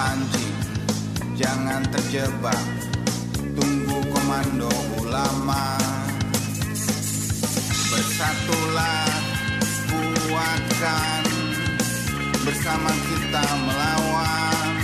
[0.02, 0.58] terpancing,
[1.38, 2.58] jangan terjebak.
[3.54, 5.78] Tunggu komando ulama.
[7.86, 9.06] Bersatulah,
[10.26, 11.22] kuatkan.
[12.42, 14.74] Bersama kita melawan.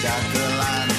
[0.00, 0.91] Dagelan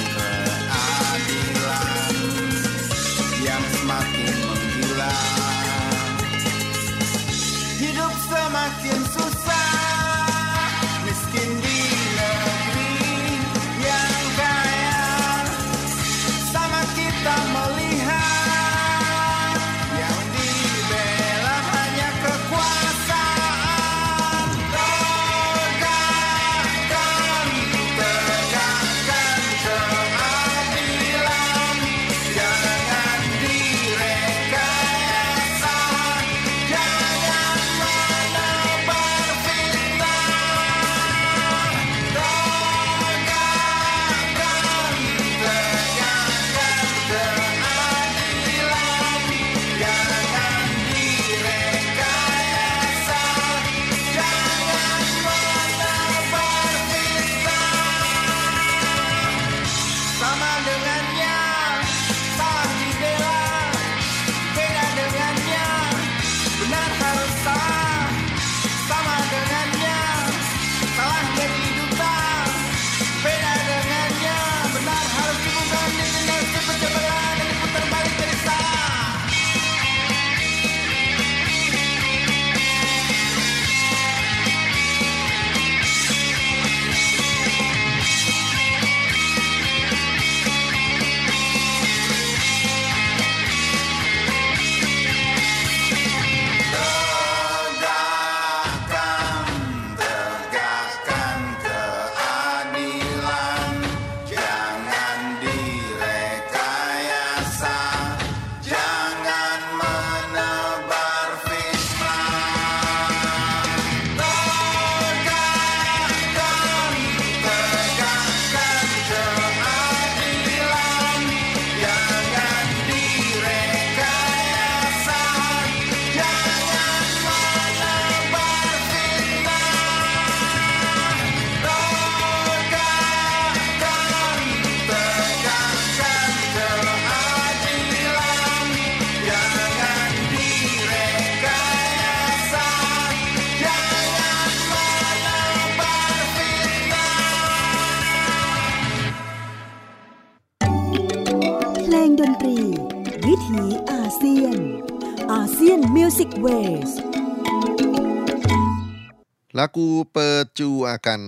[159.64, 161.22] ลากูเปิดจูอากัน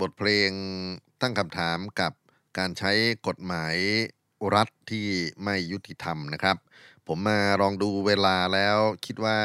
[0.00, 0.50] บทเพลง
[1.20, 2.12] ตั้งคำถามกับ
[2.58, 2.92] การใช้
[3.26, 3.76] กฎหมาย
[4.54, 5.08] รัฐที่
[5.44, 6.56] ไม่ยุติธรรมนะครับ
[7.08, 9.38] ผมมาลองดูเวลาแล้วคิดว่า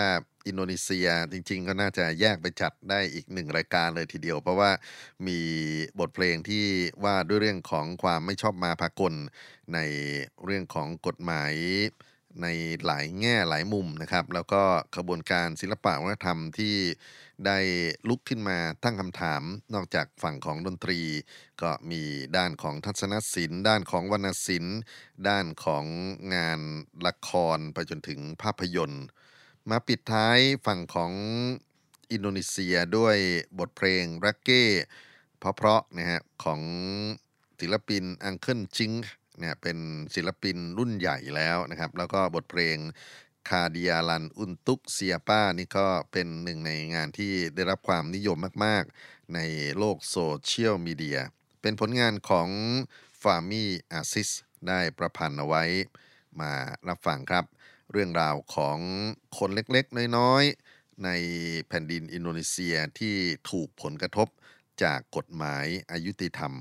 [0.48, 4.72] อินโดนีเซียจริง ๆ ก็น่าจะแยกไปจัดได้อีกหนึ่งรายการเลยทีเดียว เพราะว่า
[5.28, 5.40] มี
[6.00, 6.66] บทเพลงที่
[7.04, 9.14] ว่าด้วยเรื่องของความไม่ชอบมาพากล
[9.74, 9.80] ใน
[10.46, 11.54] เรื่องของกฎหมาย
[12.42, 12.48] ใน
[12.86, 14.62] หลายแง่หลายมุมนะครับ แล้วก็
[14.96, 16.76] ขบวนการศิลปะวัฒนธรรมที่
[17.46, 17.58] ได้
[18.10, 19.42] ลุกขึ้นมาตั้งคำถาม
[19.74, 21.00] นอกจากฝั่งของดนตรี
[21.62, 22.02] ก็มี
[22.38, 24.80] ด้านของทัศนศิลป์ ด้านของวรรณศิลป์
[25.30, 25.86] ด้านของ
[26.36, 26.60] งาน
[27.08, 29.06] ละครไปจนถึงภาพยนตร์
[29.70, 31.12] มาปิดท้ายฝั่งของ
[32.12, 33.18] อินโดนีเซียด้วย
[33.60, 34.64] บทเพลงรักเก้
[35.38, 36.62] เพราะๆนะฮะของ
[37.60, 38.92] ศิลปินอังเคิลจิง
[39.40, 39.78] เนี่ยเป็น
[40.16, 42.78] ศิลปินรุ่นใหญ่แล้วนะครับ แล้วก็บทเพลง
[43.50, 49.40] คาเดียลันอุนตุกเซียป้านี่ก็เป็นหนึ่งในงานที่ได้รับความนิยมมาก ๆ ใน
[49.78, 51.20] โลกโซเชียลมีเดีย
[51.62, 52.50] เป็นผลงานของ
[53.22, 54.30] ฟามี่อาซิส
[54.68, 55.64] ได้ประพันธ์เอาไว้
[56.40, 56.52] มา
[56.88, 57.46] รับฟังครับ
[57.92, 58.78] เรื่องราวของ
[59.38, 61.10] คนเล็ก ๆ น้อย ๆ ใน
[61.68, 63.16] แผ่นดินอินโดนีเซียที่
[63.50, 64.28] ถูกผลกระทบ
[64.84, 66.54] จากกฎหมายอายุติธรรม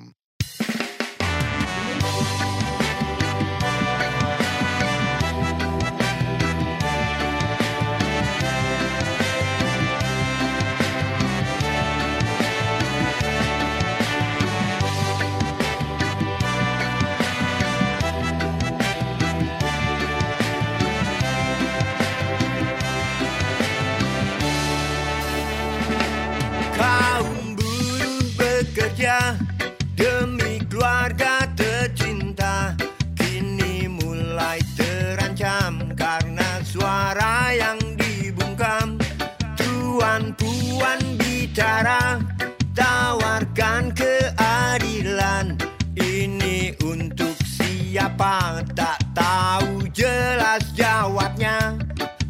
[49.98, 51.74] jelas jawabnya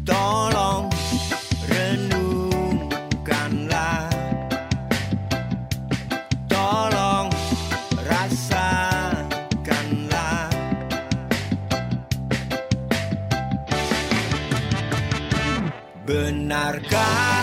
[0.01, 0.89] Tolong
[1.69, 2.89] renungkanlah.
[6.49, 7.29] Tolong
[8.09, 9.29] rasakanlah.
[16.09, 17.38] Benarkah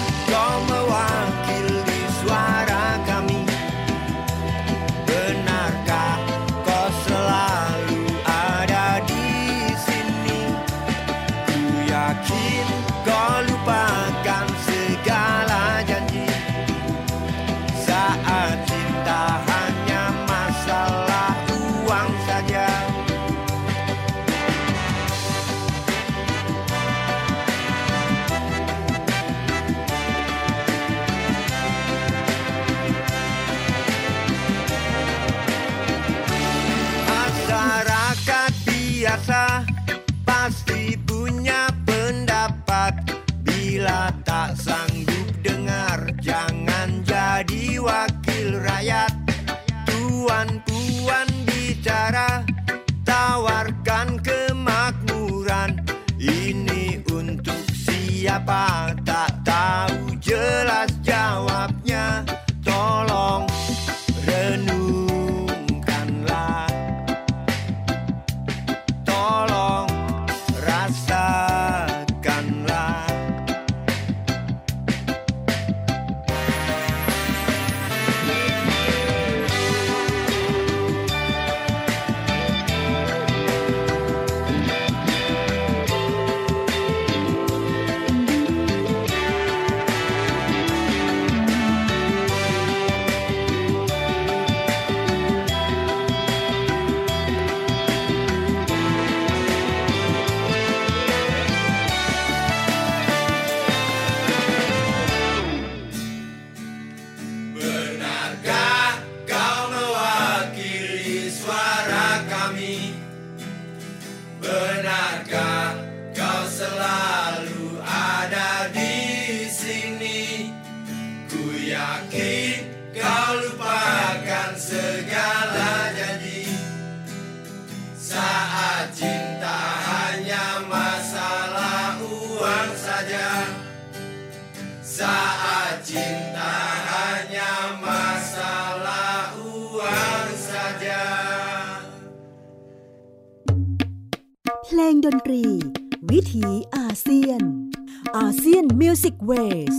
[148.41, 149.77] เซียน Music Ways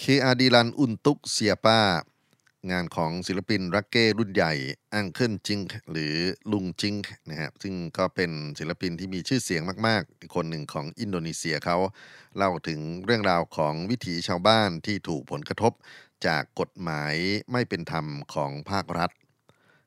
[0.00, 1.80] Keadilan Untuk Siapa
[2.70, 4.52] งานของศิลปินเร็กเก้รุ่นใหญ่
[4.94, 5.60] Uncle จิง
[5.90, 6.14] หรือ
[6.52, 6.94] ลุงจิง
[7.28, 11.76] นะฮะซึ่งก็เป็นศิลปินที่มีชื่อเสียงมากๆ คนหนึ่งของอินโดนีเซียเขา
[12.36, 15.72] เล่าถึงเรื่องราวของวิถีชาวบ้านที่ถูกผลกระทบ
[16.26, 17.14] จากกฎหมาย
[17.52, 19.10] ไม่เป็นธรรมของภาครัฐ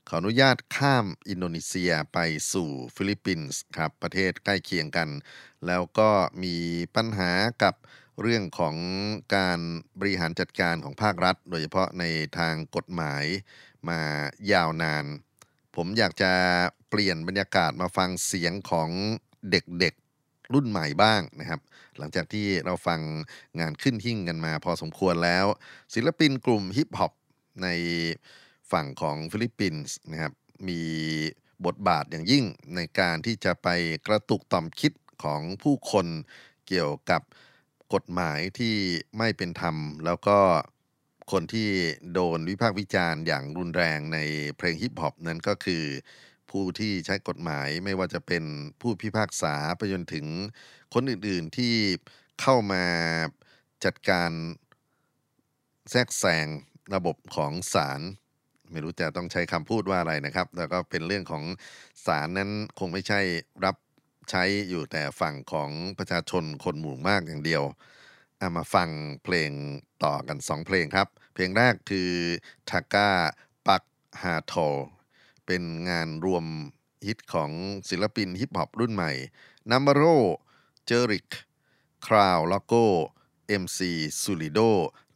[0.10, 2.20] ขออนุญาตข้ามอินโดนีเซียไป
[2.54, 5.10] สู่ฟิลิปปินส์ครับประเทศใกล้เคียงกัน
[5.68, 6.10] แล้วก็
[6.44, 6.56] มี
[6.96, 7.32] ปัญหา
[7.64, 7.76] กับ
[8.22, 8.76] เรื่องของ
[9.36, 9.60] การ
[10.00, 12.04] บริหารจัดการของภาครัฐ โดยเฉพาะใน
[12.38, 13.24] ทางกฎหมาย
[13.90, 14.02] มา
[14.52, 15.06] ยาวนาน
[15.76, 16.32] ผมอยากจะ
[16.90, 18.90] เปลี่ยนบรรยากาศมาฟังเสียงของ
[19.52, 21.62] เด็กๆรุ่นใหม่บ้างนะครับ
[21.98, 23.00] หลังจากที่เราฟัง
[23.60, 25.46] งานขึ้นหิ่งกันมาพอสมควรแล้ว
[25.94, 27.14] ศิลปินกลุ่มฮิปฮอป
[27.64, 27.68] ใน
[28.72, 30.34] ฝั่งของฟิลิปปินส์นะครับ
[30.68, 30.82] มี
[31.66, 32.46] บทบาทอย่างยิ่ง
[32.76, 33.68] ในการที่จะไป
[34.08, 34.94] กระตุกต่อมคิด
[35.24, 36.08] ของผู้คน
[36.68, 37.22] เกี่ยวกับ
[37.94, 38.76] กฎหมายที่
[39.18, 40.40] ไม่เป็นธรรม แล้วก็
[41.32, 41.70] คนที่
[42.14, 44.20] โดนวิพากษ์วิจารณ์อย่างรุนแรงใน
[44.58, 45.84] เพลงฮิปฮอปนั้นก็คือ
[46.50, 48.44] ผู้ที่ใช้กฎหมายไม่ว่าจะเป็น
[48.82, 50.26] ผู้พิพากษาไปจนถึง
[50.94, 51.74] คนอื่นๆที่
[52.42, 52.86] เข้ามา
[53.86, 54.32] จัดการ
[55.92, 56.48] แทรกแซง
[56.94, 58.02] ระบบของศาล
[58.72, 61.44] ไม่รู้จะต้องใช้คำพูดว่าอะไรนะครับ แล้วก็เป็นเรื่องของ
[62.06, 62.50] ศาลนั้น
[62.80, 63.20] คงไม่ใช่
[63.66, 63.76] รับ
[64.32, 67.64] ใช้อยู่แต่ฝั่งของประชาชนคนหมู่มากอย่างเดียว
[68.40, 68.90] เอามาฟัง
[69.24, 69.52] เพลง
[70.04, 72.12] ต่อกันสองเพลงครับ เพลงแรกคือ
[72.70, 73.10] ทาก้า
[73.68, 73.84] ปัก
[74.22, 74.54] ฮาโท
[75.46, 76.46] เป็นงานรวม
[77.08, 77.52] ฮิตของ
[77.90, 79.12] ศิลปินฮิปฮอปรุ่นใหม่
[79.72, 80.04] นัมเบโร
[80.86, 81.28] เจอริก
[82.08, 82.86] คราวล็อกโก้
[83.62, 83.80] MC
[84.22, 84.60] ซูลิโด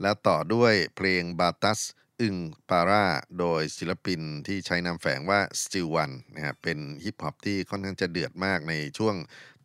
[0.01, 1.79] และต่อด้วยเพลงบาตัส
[2.22, 2.36] อึง
[2.69, 3.05] ปารา
[3.39, 9.15] โดยศิลปินที่ใช้นามแฝงว่า Still One นะครับเป็นฮิปฮอปที่ค่อนข้างจะเดือดมากในช่วง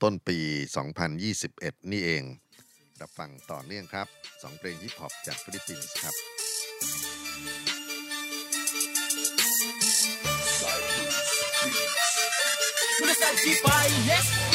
[0.03, 0.39] ต้นปี
[1.15, 2.23] 2021 นี่เอง
[3.01, 4.07] รับฟังต่อเนื่องครับ
[4.43, 7.76] สองเพลงฮิปฮอปจากฟิลิปปินส์ครับ
[12.97, 13.69] Mula sa G5,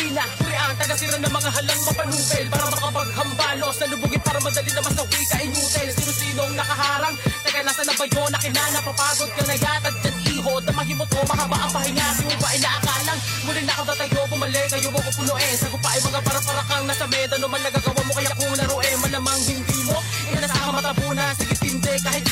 [0.02, 5.22] Ina, Kurian, taga-sira ng mga halang mapanupil Para makapaghambalos na lubugin para madali na masawi
[5.30, 5.90] ka inutil.
[5.94, 7.16] Sino-sinong nakaharang,
[7.46, 8.30] taga nasa na ba yun?
[8.34, 12.08] Nakinana, papagod ka na yatag dyan iho Damahimot mo, mahaba ang pahinga.
[12.18, 13.20] Di mo ba inaakalang?
[13.46, 14.68] Muli na tatayo, bumalik.
[14.74, 18.14] Kayo mo kupunuin Sago pa ay mga para-para kang nasa meda Ano man nagagawa mo
[18.18, 19.98] kaya kung laruin Malamang hindi mo,
[20.34, 22.26] inasaka matabunan Sige tindi, kahit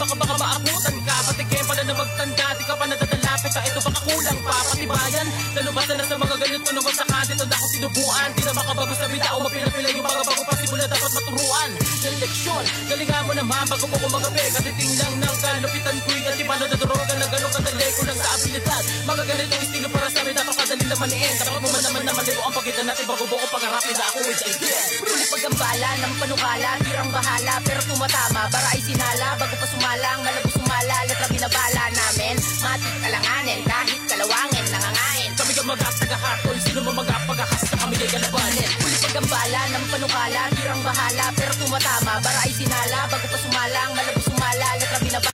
[0.00, 1.16] Baka baka maabutan ka?
[1.28, 3.60] Patikin pala na magtanda Di ka pa nadadalapit ka.
[3.68, 7.66] Ito baka kulang pa Patibayan Nalubasan na sa mga ganito Naman sa dito na ako
[7.68, 10.52] sinubuan Di na makabago sa bida O mapila-pila yung mga bago pa.
[10.56, 11.70] Simula dapat maturuan.
[12.00, 14.44] Sa leksyon Galingan mo naman Bago mo kumagabi.
[14.56, 18.28] Katiting lang ng kalupitan ko'y At iba na nadorogan Na gano'ng kadali ko lang sa
[18.40, 18.82] abilidad.
[19.04, 22.12] Mga ganitong estilo para sa amin Dapat kadali na maniin Dapat mo man naman na
[22.14, 26.70] malibo Ang pagitan natin Bago buko pangarapin na ako with again Huli pagambala ng panukala
[26.86, 32.36] Tirang bahala pero tumatama Bara ay sinala bago pa sumalang Malabo sumala letra binabala namin.
[32.38, 35.30] Matik kalanganin kahit kalawangin Nangangain.
[35.34, 40.82] Kami ka mag-tagahatol Sino mo mag-apagahas na kami kay kalabanin Huli pagambala ng panukala Tirang
[40.86, 45.29] bahala pero tumatama Bara ay sinala bago pa sumalang Malabo sumala letra binabala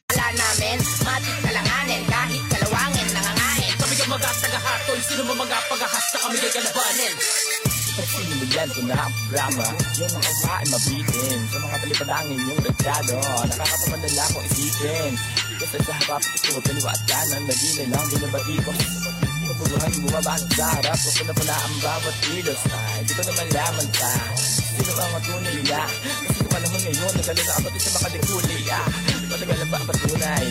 [5.17, 7.15] Sino mo mag-apagahas na kami kay kalabanin?
[7.97, 11.39] Pagsimulan ko na ang programa Yung mga kumain mabitin.
[11.49, 13.17] Sa mga palipadangin yung nagdado
[13.49, 15.13] Nakakapamadala ko isipin
[15.57, 18.73] Kasi sa harap ito Dalawa at kanan Lagi na lang binabati ko
[19.41, 23.89] Kaburuhan bumaba sa harap Huwag ko na pala ang bawat kilos Ay, ko naman laman
[23.97, 25.83] ka Sino ang matunay nila
[26.29, 28.89] Kasi sa panahon ngayon Nagalo na ako sa mga dekuli ah,
[29.33, 30.47] Matagal na ba ang patunay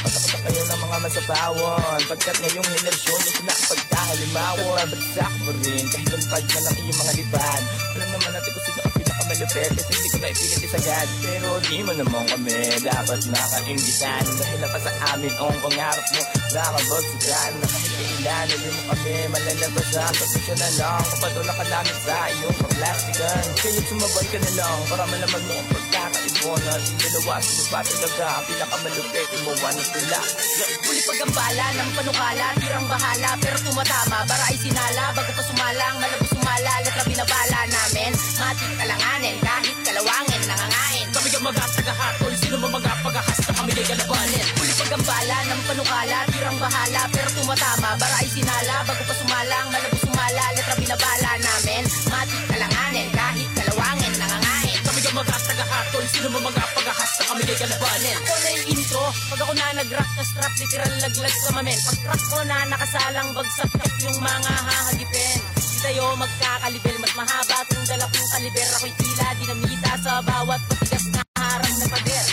[0.00, 5.84] Patakot kayo ng mga masapawon Pagkat ngayong henerasyon Ito na ang pagkakalimawon Bagsak mo rin
[5.92, 7.62] Kahit lulpad na lang iyong mga lipad.
[7.96, 11.78] Alam naman natin kung sino ang pinakamalupit Kasi hindi ko na ipilit isagad Pero di
[11.84, 17.92] mo naman kami Dapat nakaingitan Dahil pa sa amin ang pangarap mo Nakabagsagan Na kahit
[17.92, 20.12] kailan Hindi mo kami malalabasan.
[20.16, 25.04] Pasensya na lang Kapatulak ka namin sa iyong paglastikan Kaya sumabay ka na lang Para
[25.04, 30.20] malaman mo ang pagkakaibon At yung dalawa sino ba talaga Ang pinakamalupit Imawa na tula
[30.86, 36.26] Huli pagambala ng panukala Tirang bahala pero tumatama Bara ay sinala bago pa sumalang Malabo
[36.30, 43.38] sumala letra binabala namin Matik kalanganin kahit kalawangin Nangangain Kami ka mag-tagahatol Sino mo mag-apagahas
[43.50, 48.76] na kami kay kalabanin Huli pagambala ng panukala Tirang bahala pero tumatama Bara ay sinala
[48.86, 52.49] bago pa sumalang Malabo sumala letra binabala namin Matik
[56.00, 58.16] mag-tagahatol Sino mo mag-apagahas na kami kay kalabanin?
[58.16, 61.98] Ako na yung intro Pag ako na nag-rock na strap Literal laglag sa mamen Pag
[62.00, 63.70] track ko na nakasalang bagsak
[64.08, 65.38] Yung mga hahagipin.
[65.80, 68.68] Tayo magkakalibel Mas mahaba kung dala kong kaliber.
[68.80, 72.26] Ako'y tila dinamita sa bawat patigas na harang na pader.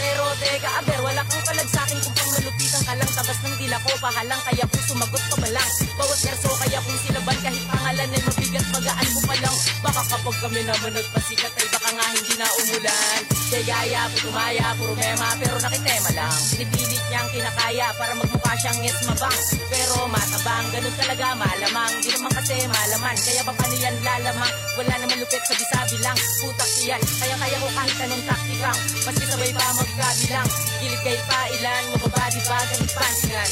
[0.00, 3.56] Pero teka aber, wala kang palag sa akin kung pang malupitan ka lang Tabas ng
[3.60, 7.64] dila ko, pahalang kaya kung sumagot ka ba lang Bawat verso kaya kung silaban kahit
[7.68, 9.20] pangalan ay mabigat Magaan mo
[10.00, 14.94] baka kapag kami naman nagpasikat Ay baka nga hindi na umulan Kaya gaya, putumaya, puro
[14.94, 19.40] mema Pero nakitema lang, pinipilit niyang kinakaya Para magmukha siyang yes mabang.
[19.66, 21.92] Pero matabang, ganun talaga malamang.
[21.98, 26.18] Di naman kasi malaman, kaya ba paano yan lalamang Wala naman lupit sa bisabi lang
[26.38, 28.78] Putak yan, kaya kaya ko kahit anong taktikang.
[29.02, 30.48] Maski sabay pa magkabilang
[30.78, 32.58] Gilid kay pailan, mababa di ba?
[32.70, 33.50] Ganit pansingan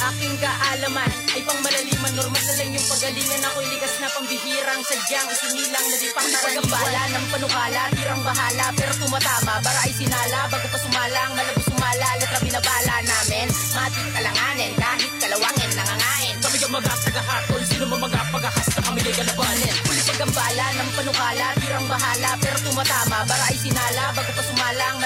[0.00, 2.12] Aking kaalaman ay pang malaliman.
[2.16, 3.44] Normal na lang yung pagalingan.
[3.44, 8.92] Ako'y likas na pambihirang Sadyang isinilang na di pang naraniwan ng panukala, tirang bahala Pero
[9.30, 13.48] tumatama, bara ay sinala Bago pa sumalang, malabo sumala Letra binabala namin.
[13.70, 16.34] Matik kalanganin, kahit kalawangin Nangangain.
[16.42, 21.86] Kami ka mag-tagahatol Sino mo mag-apagahas na kami kay kalabanin Huli pagambala ng panukala Tirang
[21.86, 24.99] bahala pero tumatama Bara ay sinala bago pa sumalang Malabo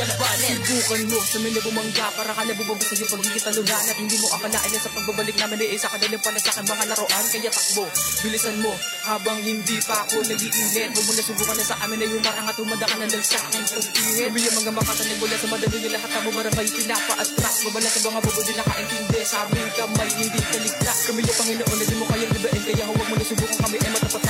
[0.00, 0.56] kalabanin.
[0.64, 4.70] Subukan mo sa may nabumangga Para ka nabubaba sa iyong pagkikitalunan At hindi mo akalain
[4.72, 7.24] na sa pagbabalik namin ay isa ka na lang pala sa aking mga laruan.
[7.28, 7.84] Kaya takbo,
[8.24, 8.72] bilisan mo
[9.04, 10.88] Habang hindi pa ako nag-iinit.
[10.96, 13.38] Huwag mo na subukan na sa amin ay humarang at humanda ka na lang sa
[13.50, 14.28] aking pagpihit.
[14.30, 17.88] Kami yung mga makatanig mula sa madali nila Lahat ang bumarangay pinapa at trap Babala
[17.90, 19.20] sa mga bubo din nakaintindi.
[19.26, 20.98] Sa aming kamay hindi kaligtas.
[21.10, 23.58] Kami yung Panginoon na di mo kayang libain Kaya huwag mo na subukan.
[23.60, 24.29] Kami ay matapatan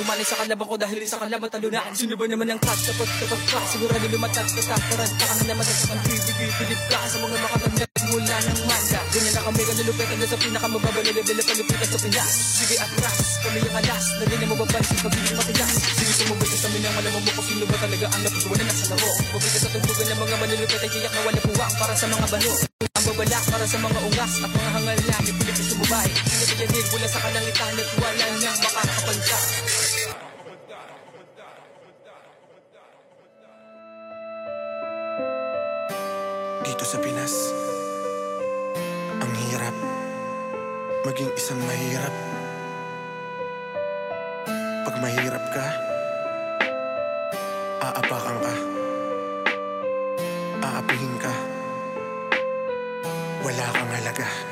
[0.00, 2.60] na bumilang at umanay sa kalaban ko Dahil sa kalaban talunan Sino ba naman ang
[2.60, 5.94] kat kapag kapag ka Sigurado lumatag katakaran Ka kang naman sa
[6.40, 6.98] Pilip ka.
[7.08, 9.00] Sa mga makatagdag mula ng manda.
[9.12, 12.32] Ganyan na kami kanilupit Hanggang sa pinakamababa na level na palupitas sa Pinas?
[12.60, 15.74] Sige atras, kami yung alas Na di na mababansin hindi matigas.
[16.00, 18.84] Sige sumubay ka sa amin ng malaman mo sino ba talaga ang napagawa na nasa
[18.92, 21.74] laro Mabigat sa tugtugan ng mga manulupit ay tiyak na wala puwang.
[21.80, 25.56] Para sa mga balo Ang babalak para sa mga ungas at mga hangal na ipilit
[25.56, 29.38] sa sumubay Pinabayanig mula sa kalangitan at wala nang makakapagka
[36.90, 37.54] sa Pinas,
[39.22, 39.76] ang hirap
[41.06, 42.10] maging isang mahirap.
[44.82, 45.66] Pag mahirap ka,
[47.78, 48.54] aapakan ka,
[50.66, 51.30] aapihin ka,
[53.46, 54.49] wala kang halaga.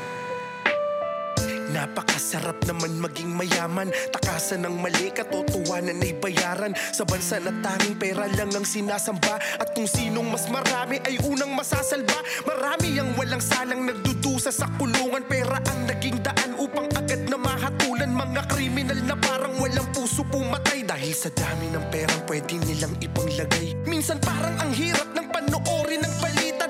[1.69, 3.93] Napakasarap naman maging mayaman.
[4.13, 6.73] Takasan ng mali, katotohanan ay bayaran.
[6.97, 9.37] Sa bansa na tanging pera lang ang sinasamba.
[9.61, 12.25] At kung sinong mas marami ay unang masasalba.
[12.49, 15.25] Marami ang walang salang nagdudusa sa kulungan.
[15.29, 18.13] Pera ang naging daan upang agad na mahatulan.
[18.17, 20.89] Mga kriminal na parang walang puso pumatay.
[20.89, 23.77] Dahil sa dami ng perang pwede nilang ipanglagay.
[23.85, 26.68] Minsan parang ang hirap ng panoorin ng balita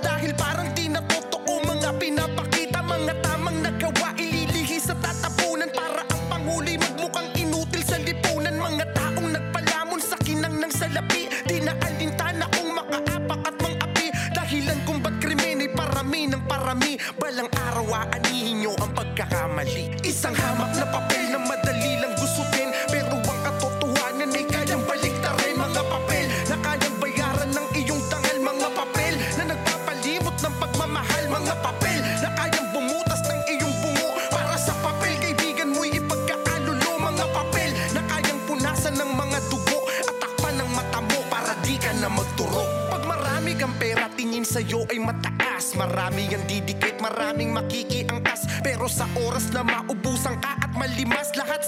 [19.28, 22.72] pagkakamali Isang hamak na papel na madali lang gusutin.
[22.88, 28.68] Pero ang katotohanan ay kayang baliktarin Mga papel na kayang bayaran ng iyong dangal Mga
[28.72, 34.10] papel na nagpapalimot ng pagmamahal Mga papel na kayang bumutas ng iyong bungo.
[34.32, 40.16] Para sa papel kaibigan mo'y ipagkakalulo Mga papel na kayang punasan ng mga dugo At
[40.24, 42.64] takpan ng mata mo para di ka na magturo.
[42.88, 45.76] Pag marami kang pera tingin sa'yo ay mataas.
[45.76, 47.97] Marami ang didikit, maraming makikiangkas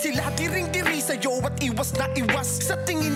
[0.01, 2.65] sila diring-diri sa'yo at iwas na iwas.
[2.65, 3.10] Sa tingin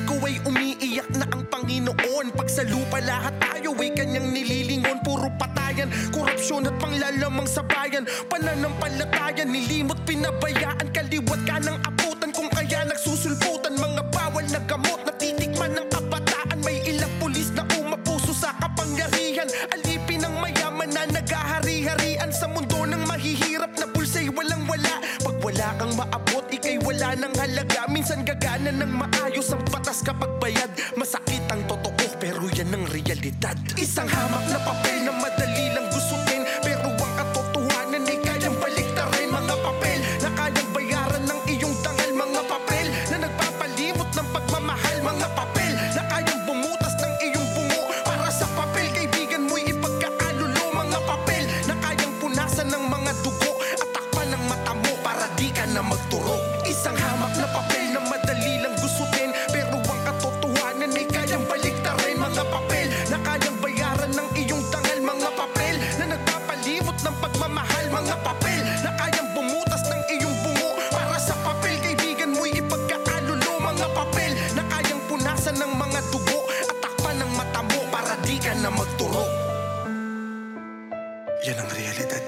[81.44, 82.24] Yan ang realidad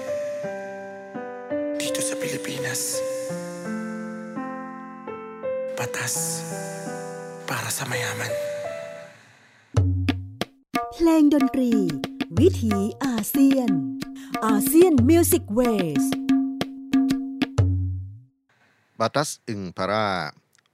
[1.81, 3.01] dito sa Pilipinas.
[5.73, 6.45] Batas
[7.49, 8.29] para sa mayaman.
[10.93, 11.73] เพลงดนตรี
[12.39, 12.73] วิถี
[13.05, 13.69] อาเซียน
[14.45, 16.05] อาเซียน music waves
[18.99, 20.07] Batas ang para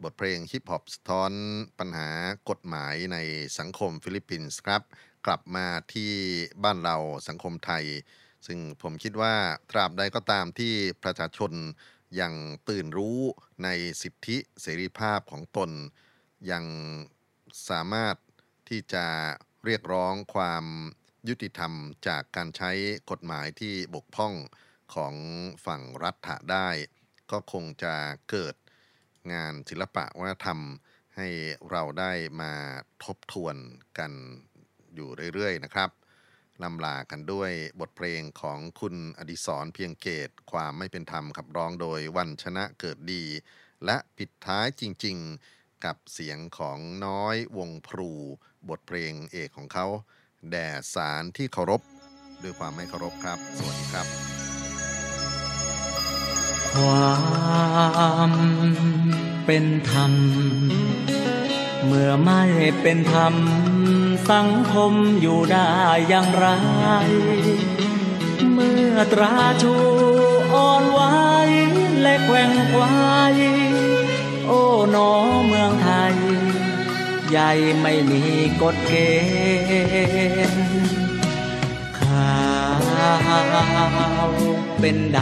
[0.03, 1.31] บทเพลงฮิปฮอปสะท้อน
[1.79, 2.09] ปัญหา
[2.49, 3.17] กฎหมายใน
[3.59, 4.81] สังคมฟิลิปปินส์ครับ
[5.25, 6.11] กลับมาที่
[6.63, 7.85] บ้านเราสังคมไทย
[8.45, 9.35] ซึ่งผมคิดว่า
[9.71, 10.73] ตราบใดก็ตามที่
[11.03, 11.51] ประชาชน
[12.19, 12.33] ยัง
[12.69, 13.19] ตื่นรู้
[13.63, 13.69] ใน
[14.01, 15.71] สิทธิเสรีภาพของตน
[16.51, 16.65] ยัง
[17.69, 18.15] สามารถ
[18.69, 19.05] ที่จะ
[19.65, 20.65] เรียกร้องความ
[21.27, 21.73] ยุติธรรม
[22.07, 22.71] จากการใช้
[23.11, 24.33] กฎหมายที่บกพร่อง
[24.95, 25.15] ของ
[25.65, 26.69] ฝั่งรัฐะได้
[27.31, 27.95] ก็คงจะ
[28.29, 28.55] เกิด
[29.33, 30.59] งานศิลปะวัฒนธรรม
[31.15, 31.27] ให้
[31.71, 32.53] เราได้มา
[33.03, 33.55] ทบทวน
[33.97, 34.11] กัน
[34.95, 35.89] อยู่เรื่อยๆนะครับ
[36.63, 43.23] ลำลากันด้วยบทเพลงของคุณอดิศรเพียงเกต ความไม่เป็นธรรมขับร้องโดยวันชนะเกิดดี
[43.85, 45.17] และปิดท้ายจริง
[45.49, 48.11] ๆ กับเสียงของน้อยวงพลู
[48.69, 49.87] บทเพลงเอกของเขา
[50.51, 51.81] แด่สารที่เคารพ
[52.43, 54.07] ด้วยความไม่เคารพครับ สวัสดีครับ
[56.73, 58.31] ความ
[59.45, 60.13] เป็นธรรม
[61.85, 62.41] เมื่อไม่
[62.81, 63.33] เป็นธรรม
[64.29, 65.69] สังคมอยู่ได้
[66.09, 66.47] อย่างไร
[68.53, 69.73] เมื่อตราชู
[70.53, 70.99] อ่อนไหว
[72.01, 72.83] และแกว่งไกว
[74.47, 74.61] โอ้
[74.91, 75.11] หนอ
[75.47, 76.15] เมืองไทย
[77.29, 77.51] ใหญ่
[77.81, 78.23] ไม่มี
[78.61, 78.93] กฎเก
[80.51, 80.65] ณฑ์
[81.99, 82.33] ขา
[84.29, 84.31] ว
[84.79, 85.19] เป็นด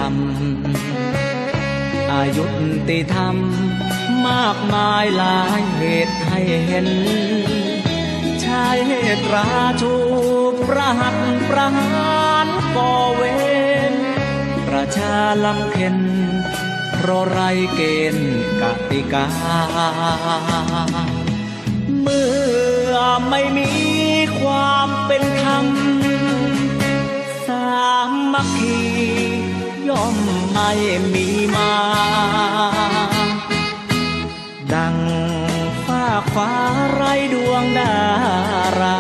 [0.84, 2.46] ำ อายุ
[2.90, 3.36] ติธรรม
[4.28, 6.88] มากมายหลายเหตุให้เห็น
[8.52, 8.80] ชาย
[9.26, 9.48] ตรา
[9.82, 9.94] ชู
[10.68, 11.18] ประหัต
[11.50, 13.22] ประหารก่อเว
[13.92, 13.94] ร
[14.68, 15.98] ประชาลำเข็น
[16.94, 17.40] เพราะไร
[17.76, 17.82] เก
[18.16, 19.28] ณฑ์กติกา
[22.02, 22.32] เมื่
[22.92, 22.96] อ
[23.30, 23.72] ไม่มี
[24.40, 25.66] ความเป็นธรรม
[27.48, 27.82] สา
[28.34, 28.80] มัคคี
[29.88, 30.16] ย่อม
[30.52, 30.72] ไม่
[31.14, 31.72] มีมา
[34.74, 34.96] ดัง
[36.12, 36.52] ฟ้าฟ้า
[36.94, 37.04] ไร
[37.34, 37.96] ดวงดา
[38.80, 38.98] รา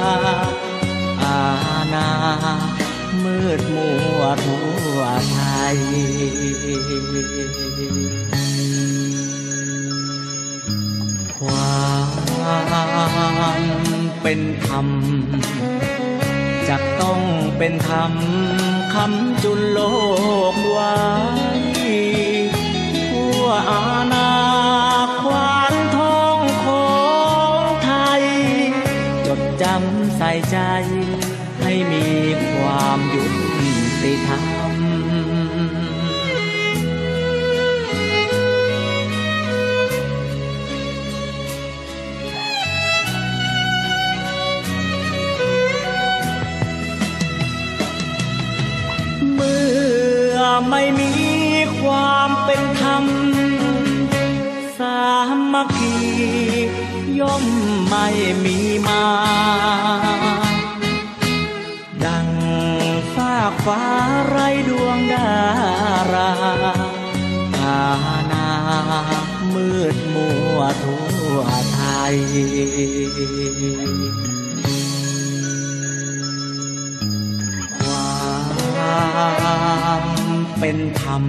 [1.23, 1.41] อา
[1.93, 2.07] ณา
[3.23, 4.99] มืดมัวทั่ว
[5.31, 5.37] ไท
[5.75, 5.77] ย
[11.37, 11.83] ควา
[13.59, 13.61] ม
[14.21, 14.87] เป็นธรรม
[16.69, 17.19] จะต้อง
[17.57, 18.13] เป็นธรรม
[18.93, 19.79] คำจุลโล
[20.53, 20.93] กไว้
[23.09, 23.81] ทั่วอา
[24.13, 24.20] ณา
[30.23, 30.57] ใส่ใจ
[31.61, 32.05] ให้มี
[32.51, 33.23] ความยุ
[34.03, 34.37] ติธรร
[34.69, 34.71] ม
[49.35, 51.11] เมื่อไม่มี
[51.79, 53.05] ความเป็นธรรม
[54.77, 55.01] สา
[55.53, 56.50] มัคคี
[57.21, 57.45] ย่อม
[57.89, 58.07] ไม่
[58.43, 58.57] มี
[58.87, 59.03] มา
[62.03, 62.27] ดัง
[63.15, 63.83] ฟากฟ้า
[64.27, 64.37] ไร
[64.69, 65.29] ดวงดา
[66.13, 66.31] รา
[67.57, 68.49] อาณา
[69.53, 71.05] มืดมัวทั่
[71.35, 71.39] ว
[71.73, 71.81] ไท
[72.13, 72.15] ย
[77.79, 80.05] ความ
[80.59, 81.23] เป็นธรรม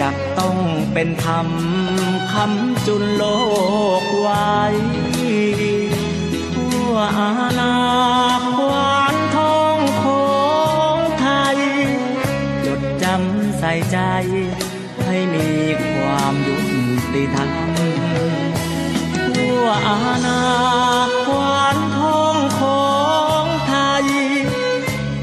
[0.00, 0.58] จะต้อง
[0.92, 1.48] เป็นธรรม
[2.32, 3.24] คำจุลโล
[4.02, 4.58] กไว้
[6.54, 7.30] ทั่วอา
[7.60, 7.76] ณา
[8.56, 10.28] ควานทองขอ
[10.94, 11.26] งไท
[11.56, 11.58] ย
[12.66, 13.98] จดจำใส่ใจ
[15.04, 15.48] ให้มี
[15.92, 16.56] ความยุ
[17.14, 17.50] ติธรรม
[19.36, 20.42] ทั่วอาณา
[21.26, 22.88] ควานทองขอ
[23.42, 23.74] งไท
[24.04, 24.06] ย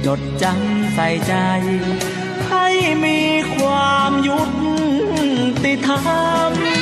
[0.06, 1.34] จดจำใส่ใจ
[2.50, 2.68] ให้
[3.04, 3.20] มี
[3.56, 4.55] ความยุติ
[5.86, 6.75] ธร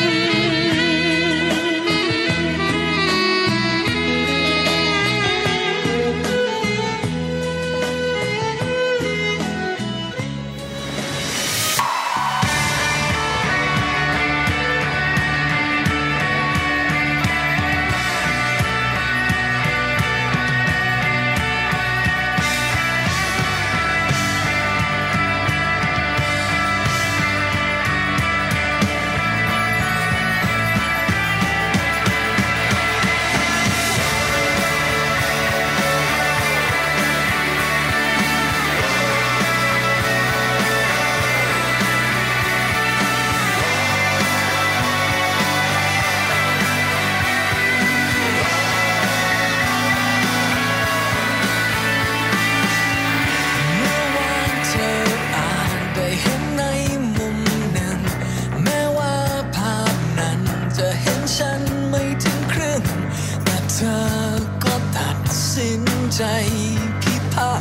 [67.33, 67.51] ภา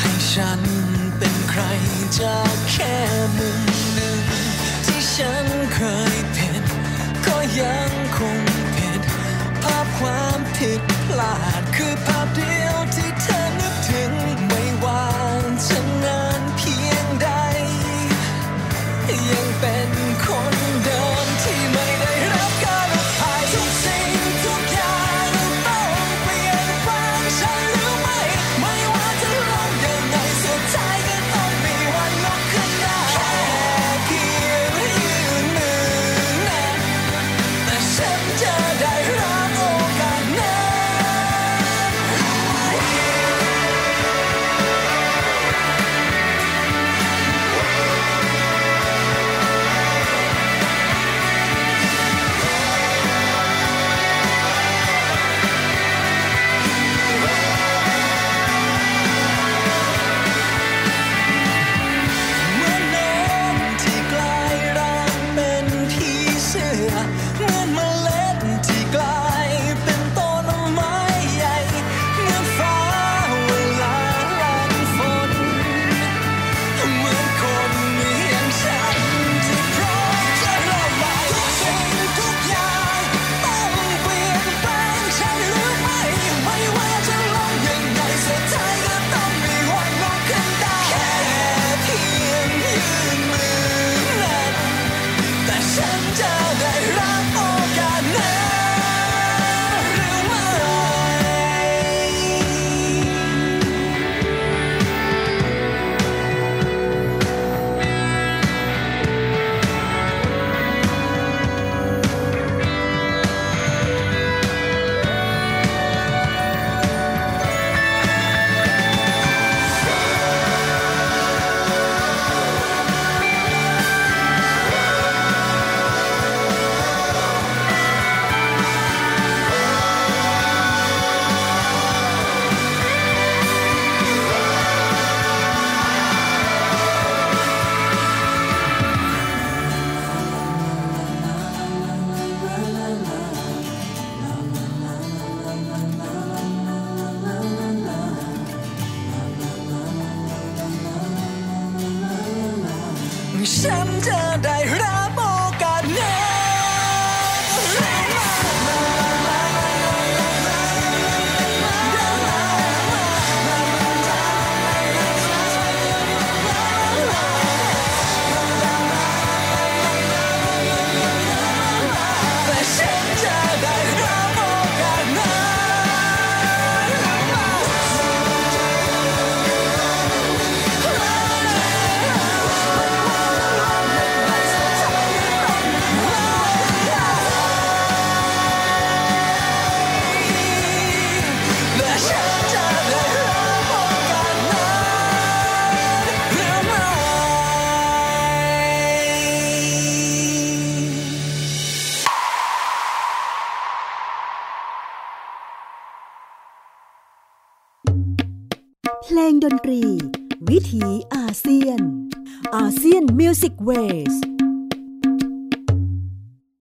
[0.00, 0.60] ให้ฉัน
[1.18, 1.62] เป็นใคร
[2.20, 2.96] จากแค่
[3.36, 3.60] มุม
[3.94, 4.18] หนึ่ง
[4.84, 5.80] ที่ฉันเค
[6.14, 6.64] ยผิด
[7.26, 8.40] ก็ยังคง
[8.76, 9.00] ผิด
[9.62, 10.89] ภาพความผิด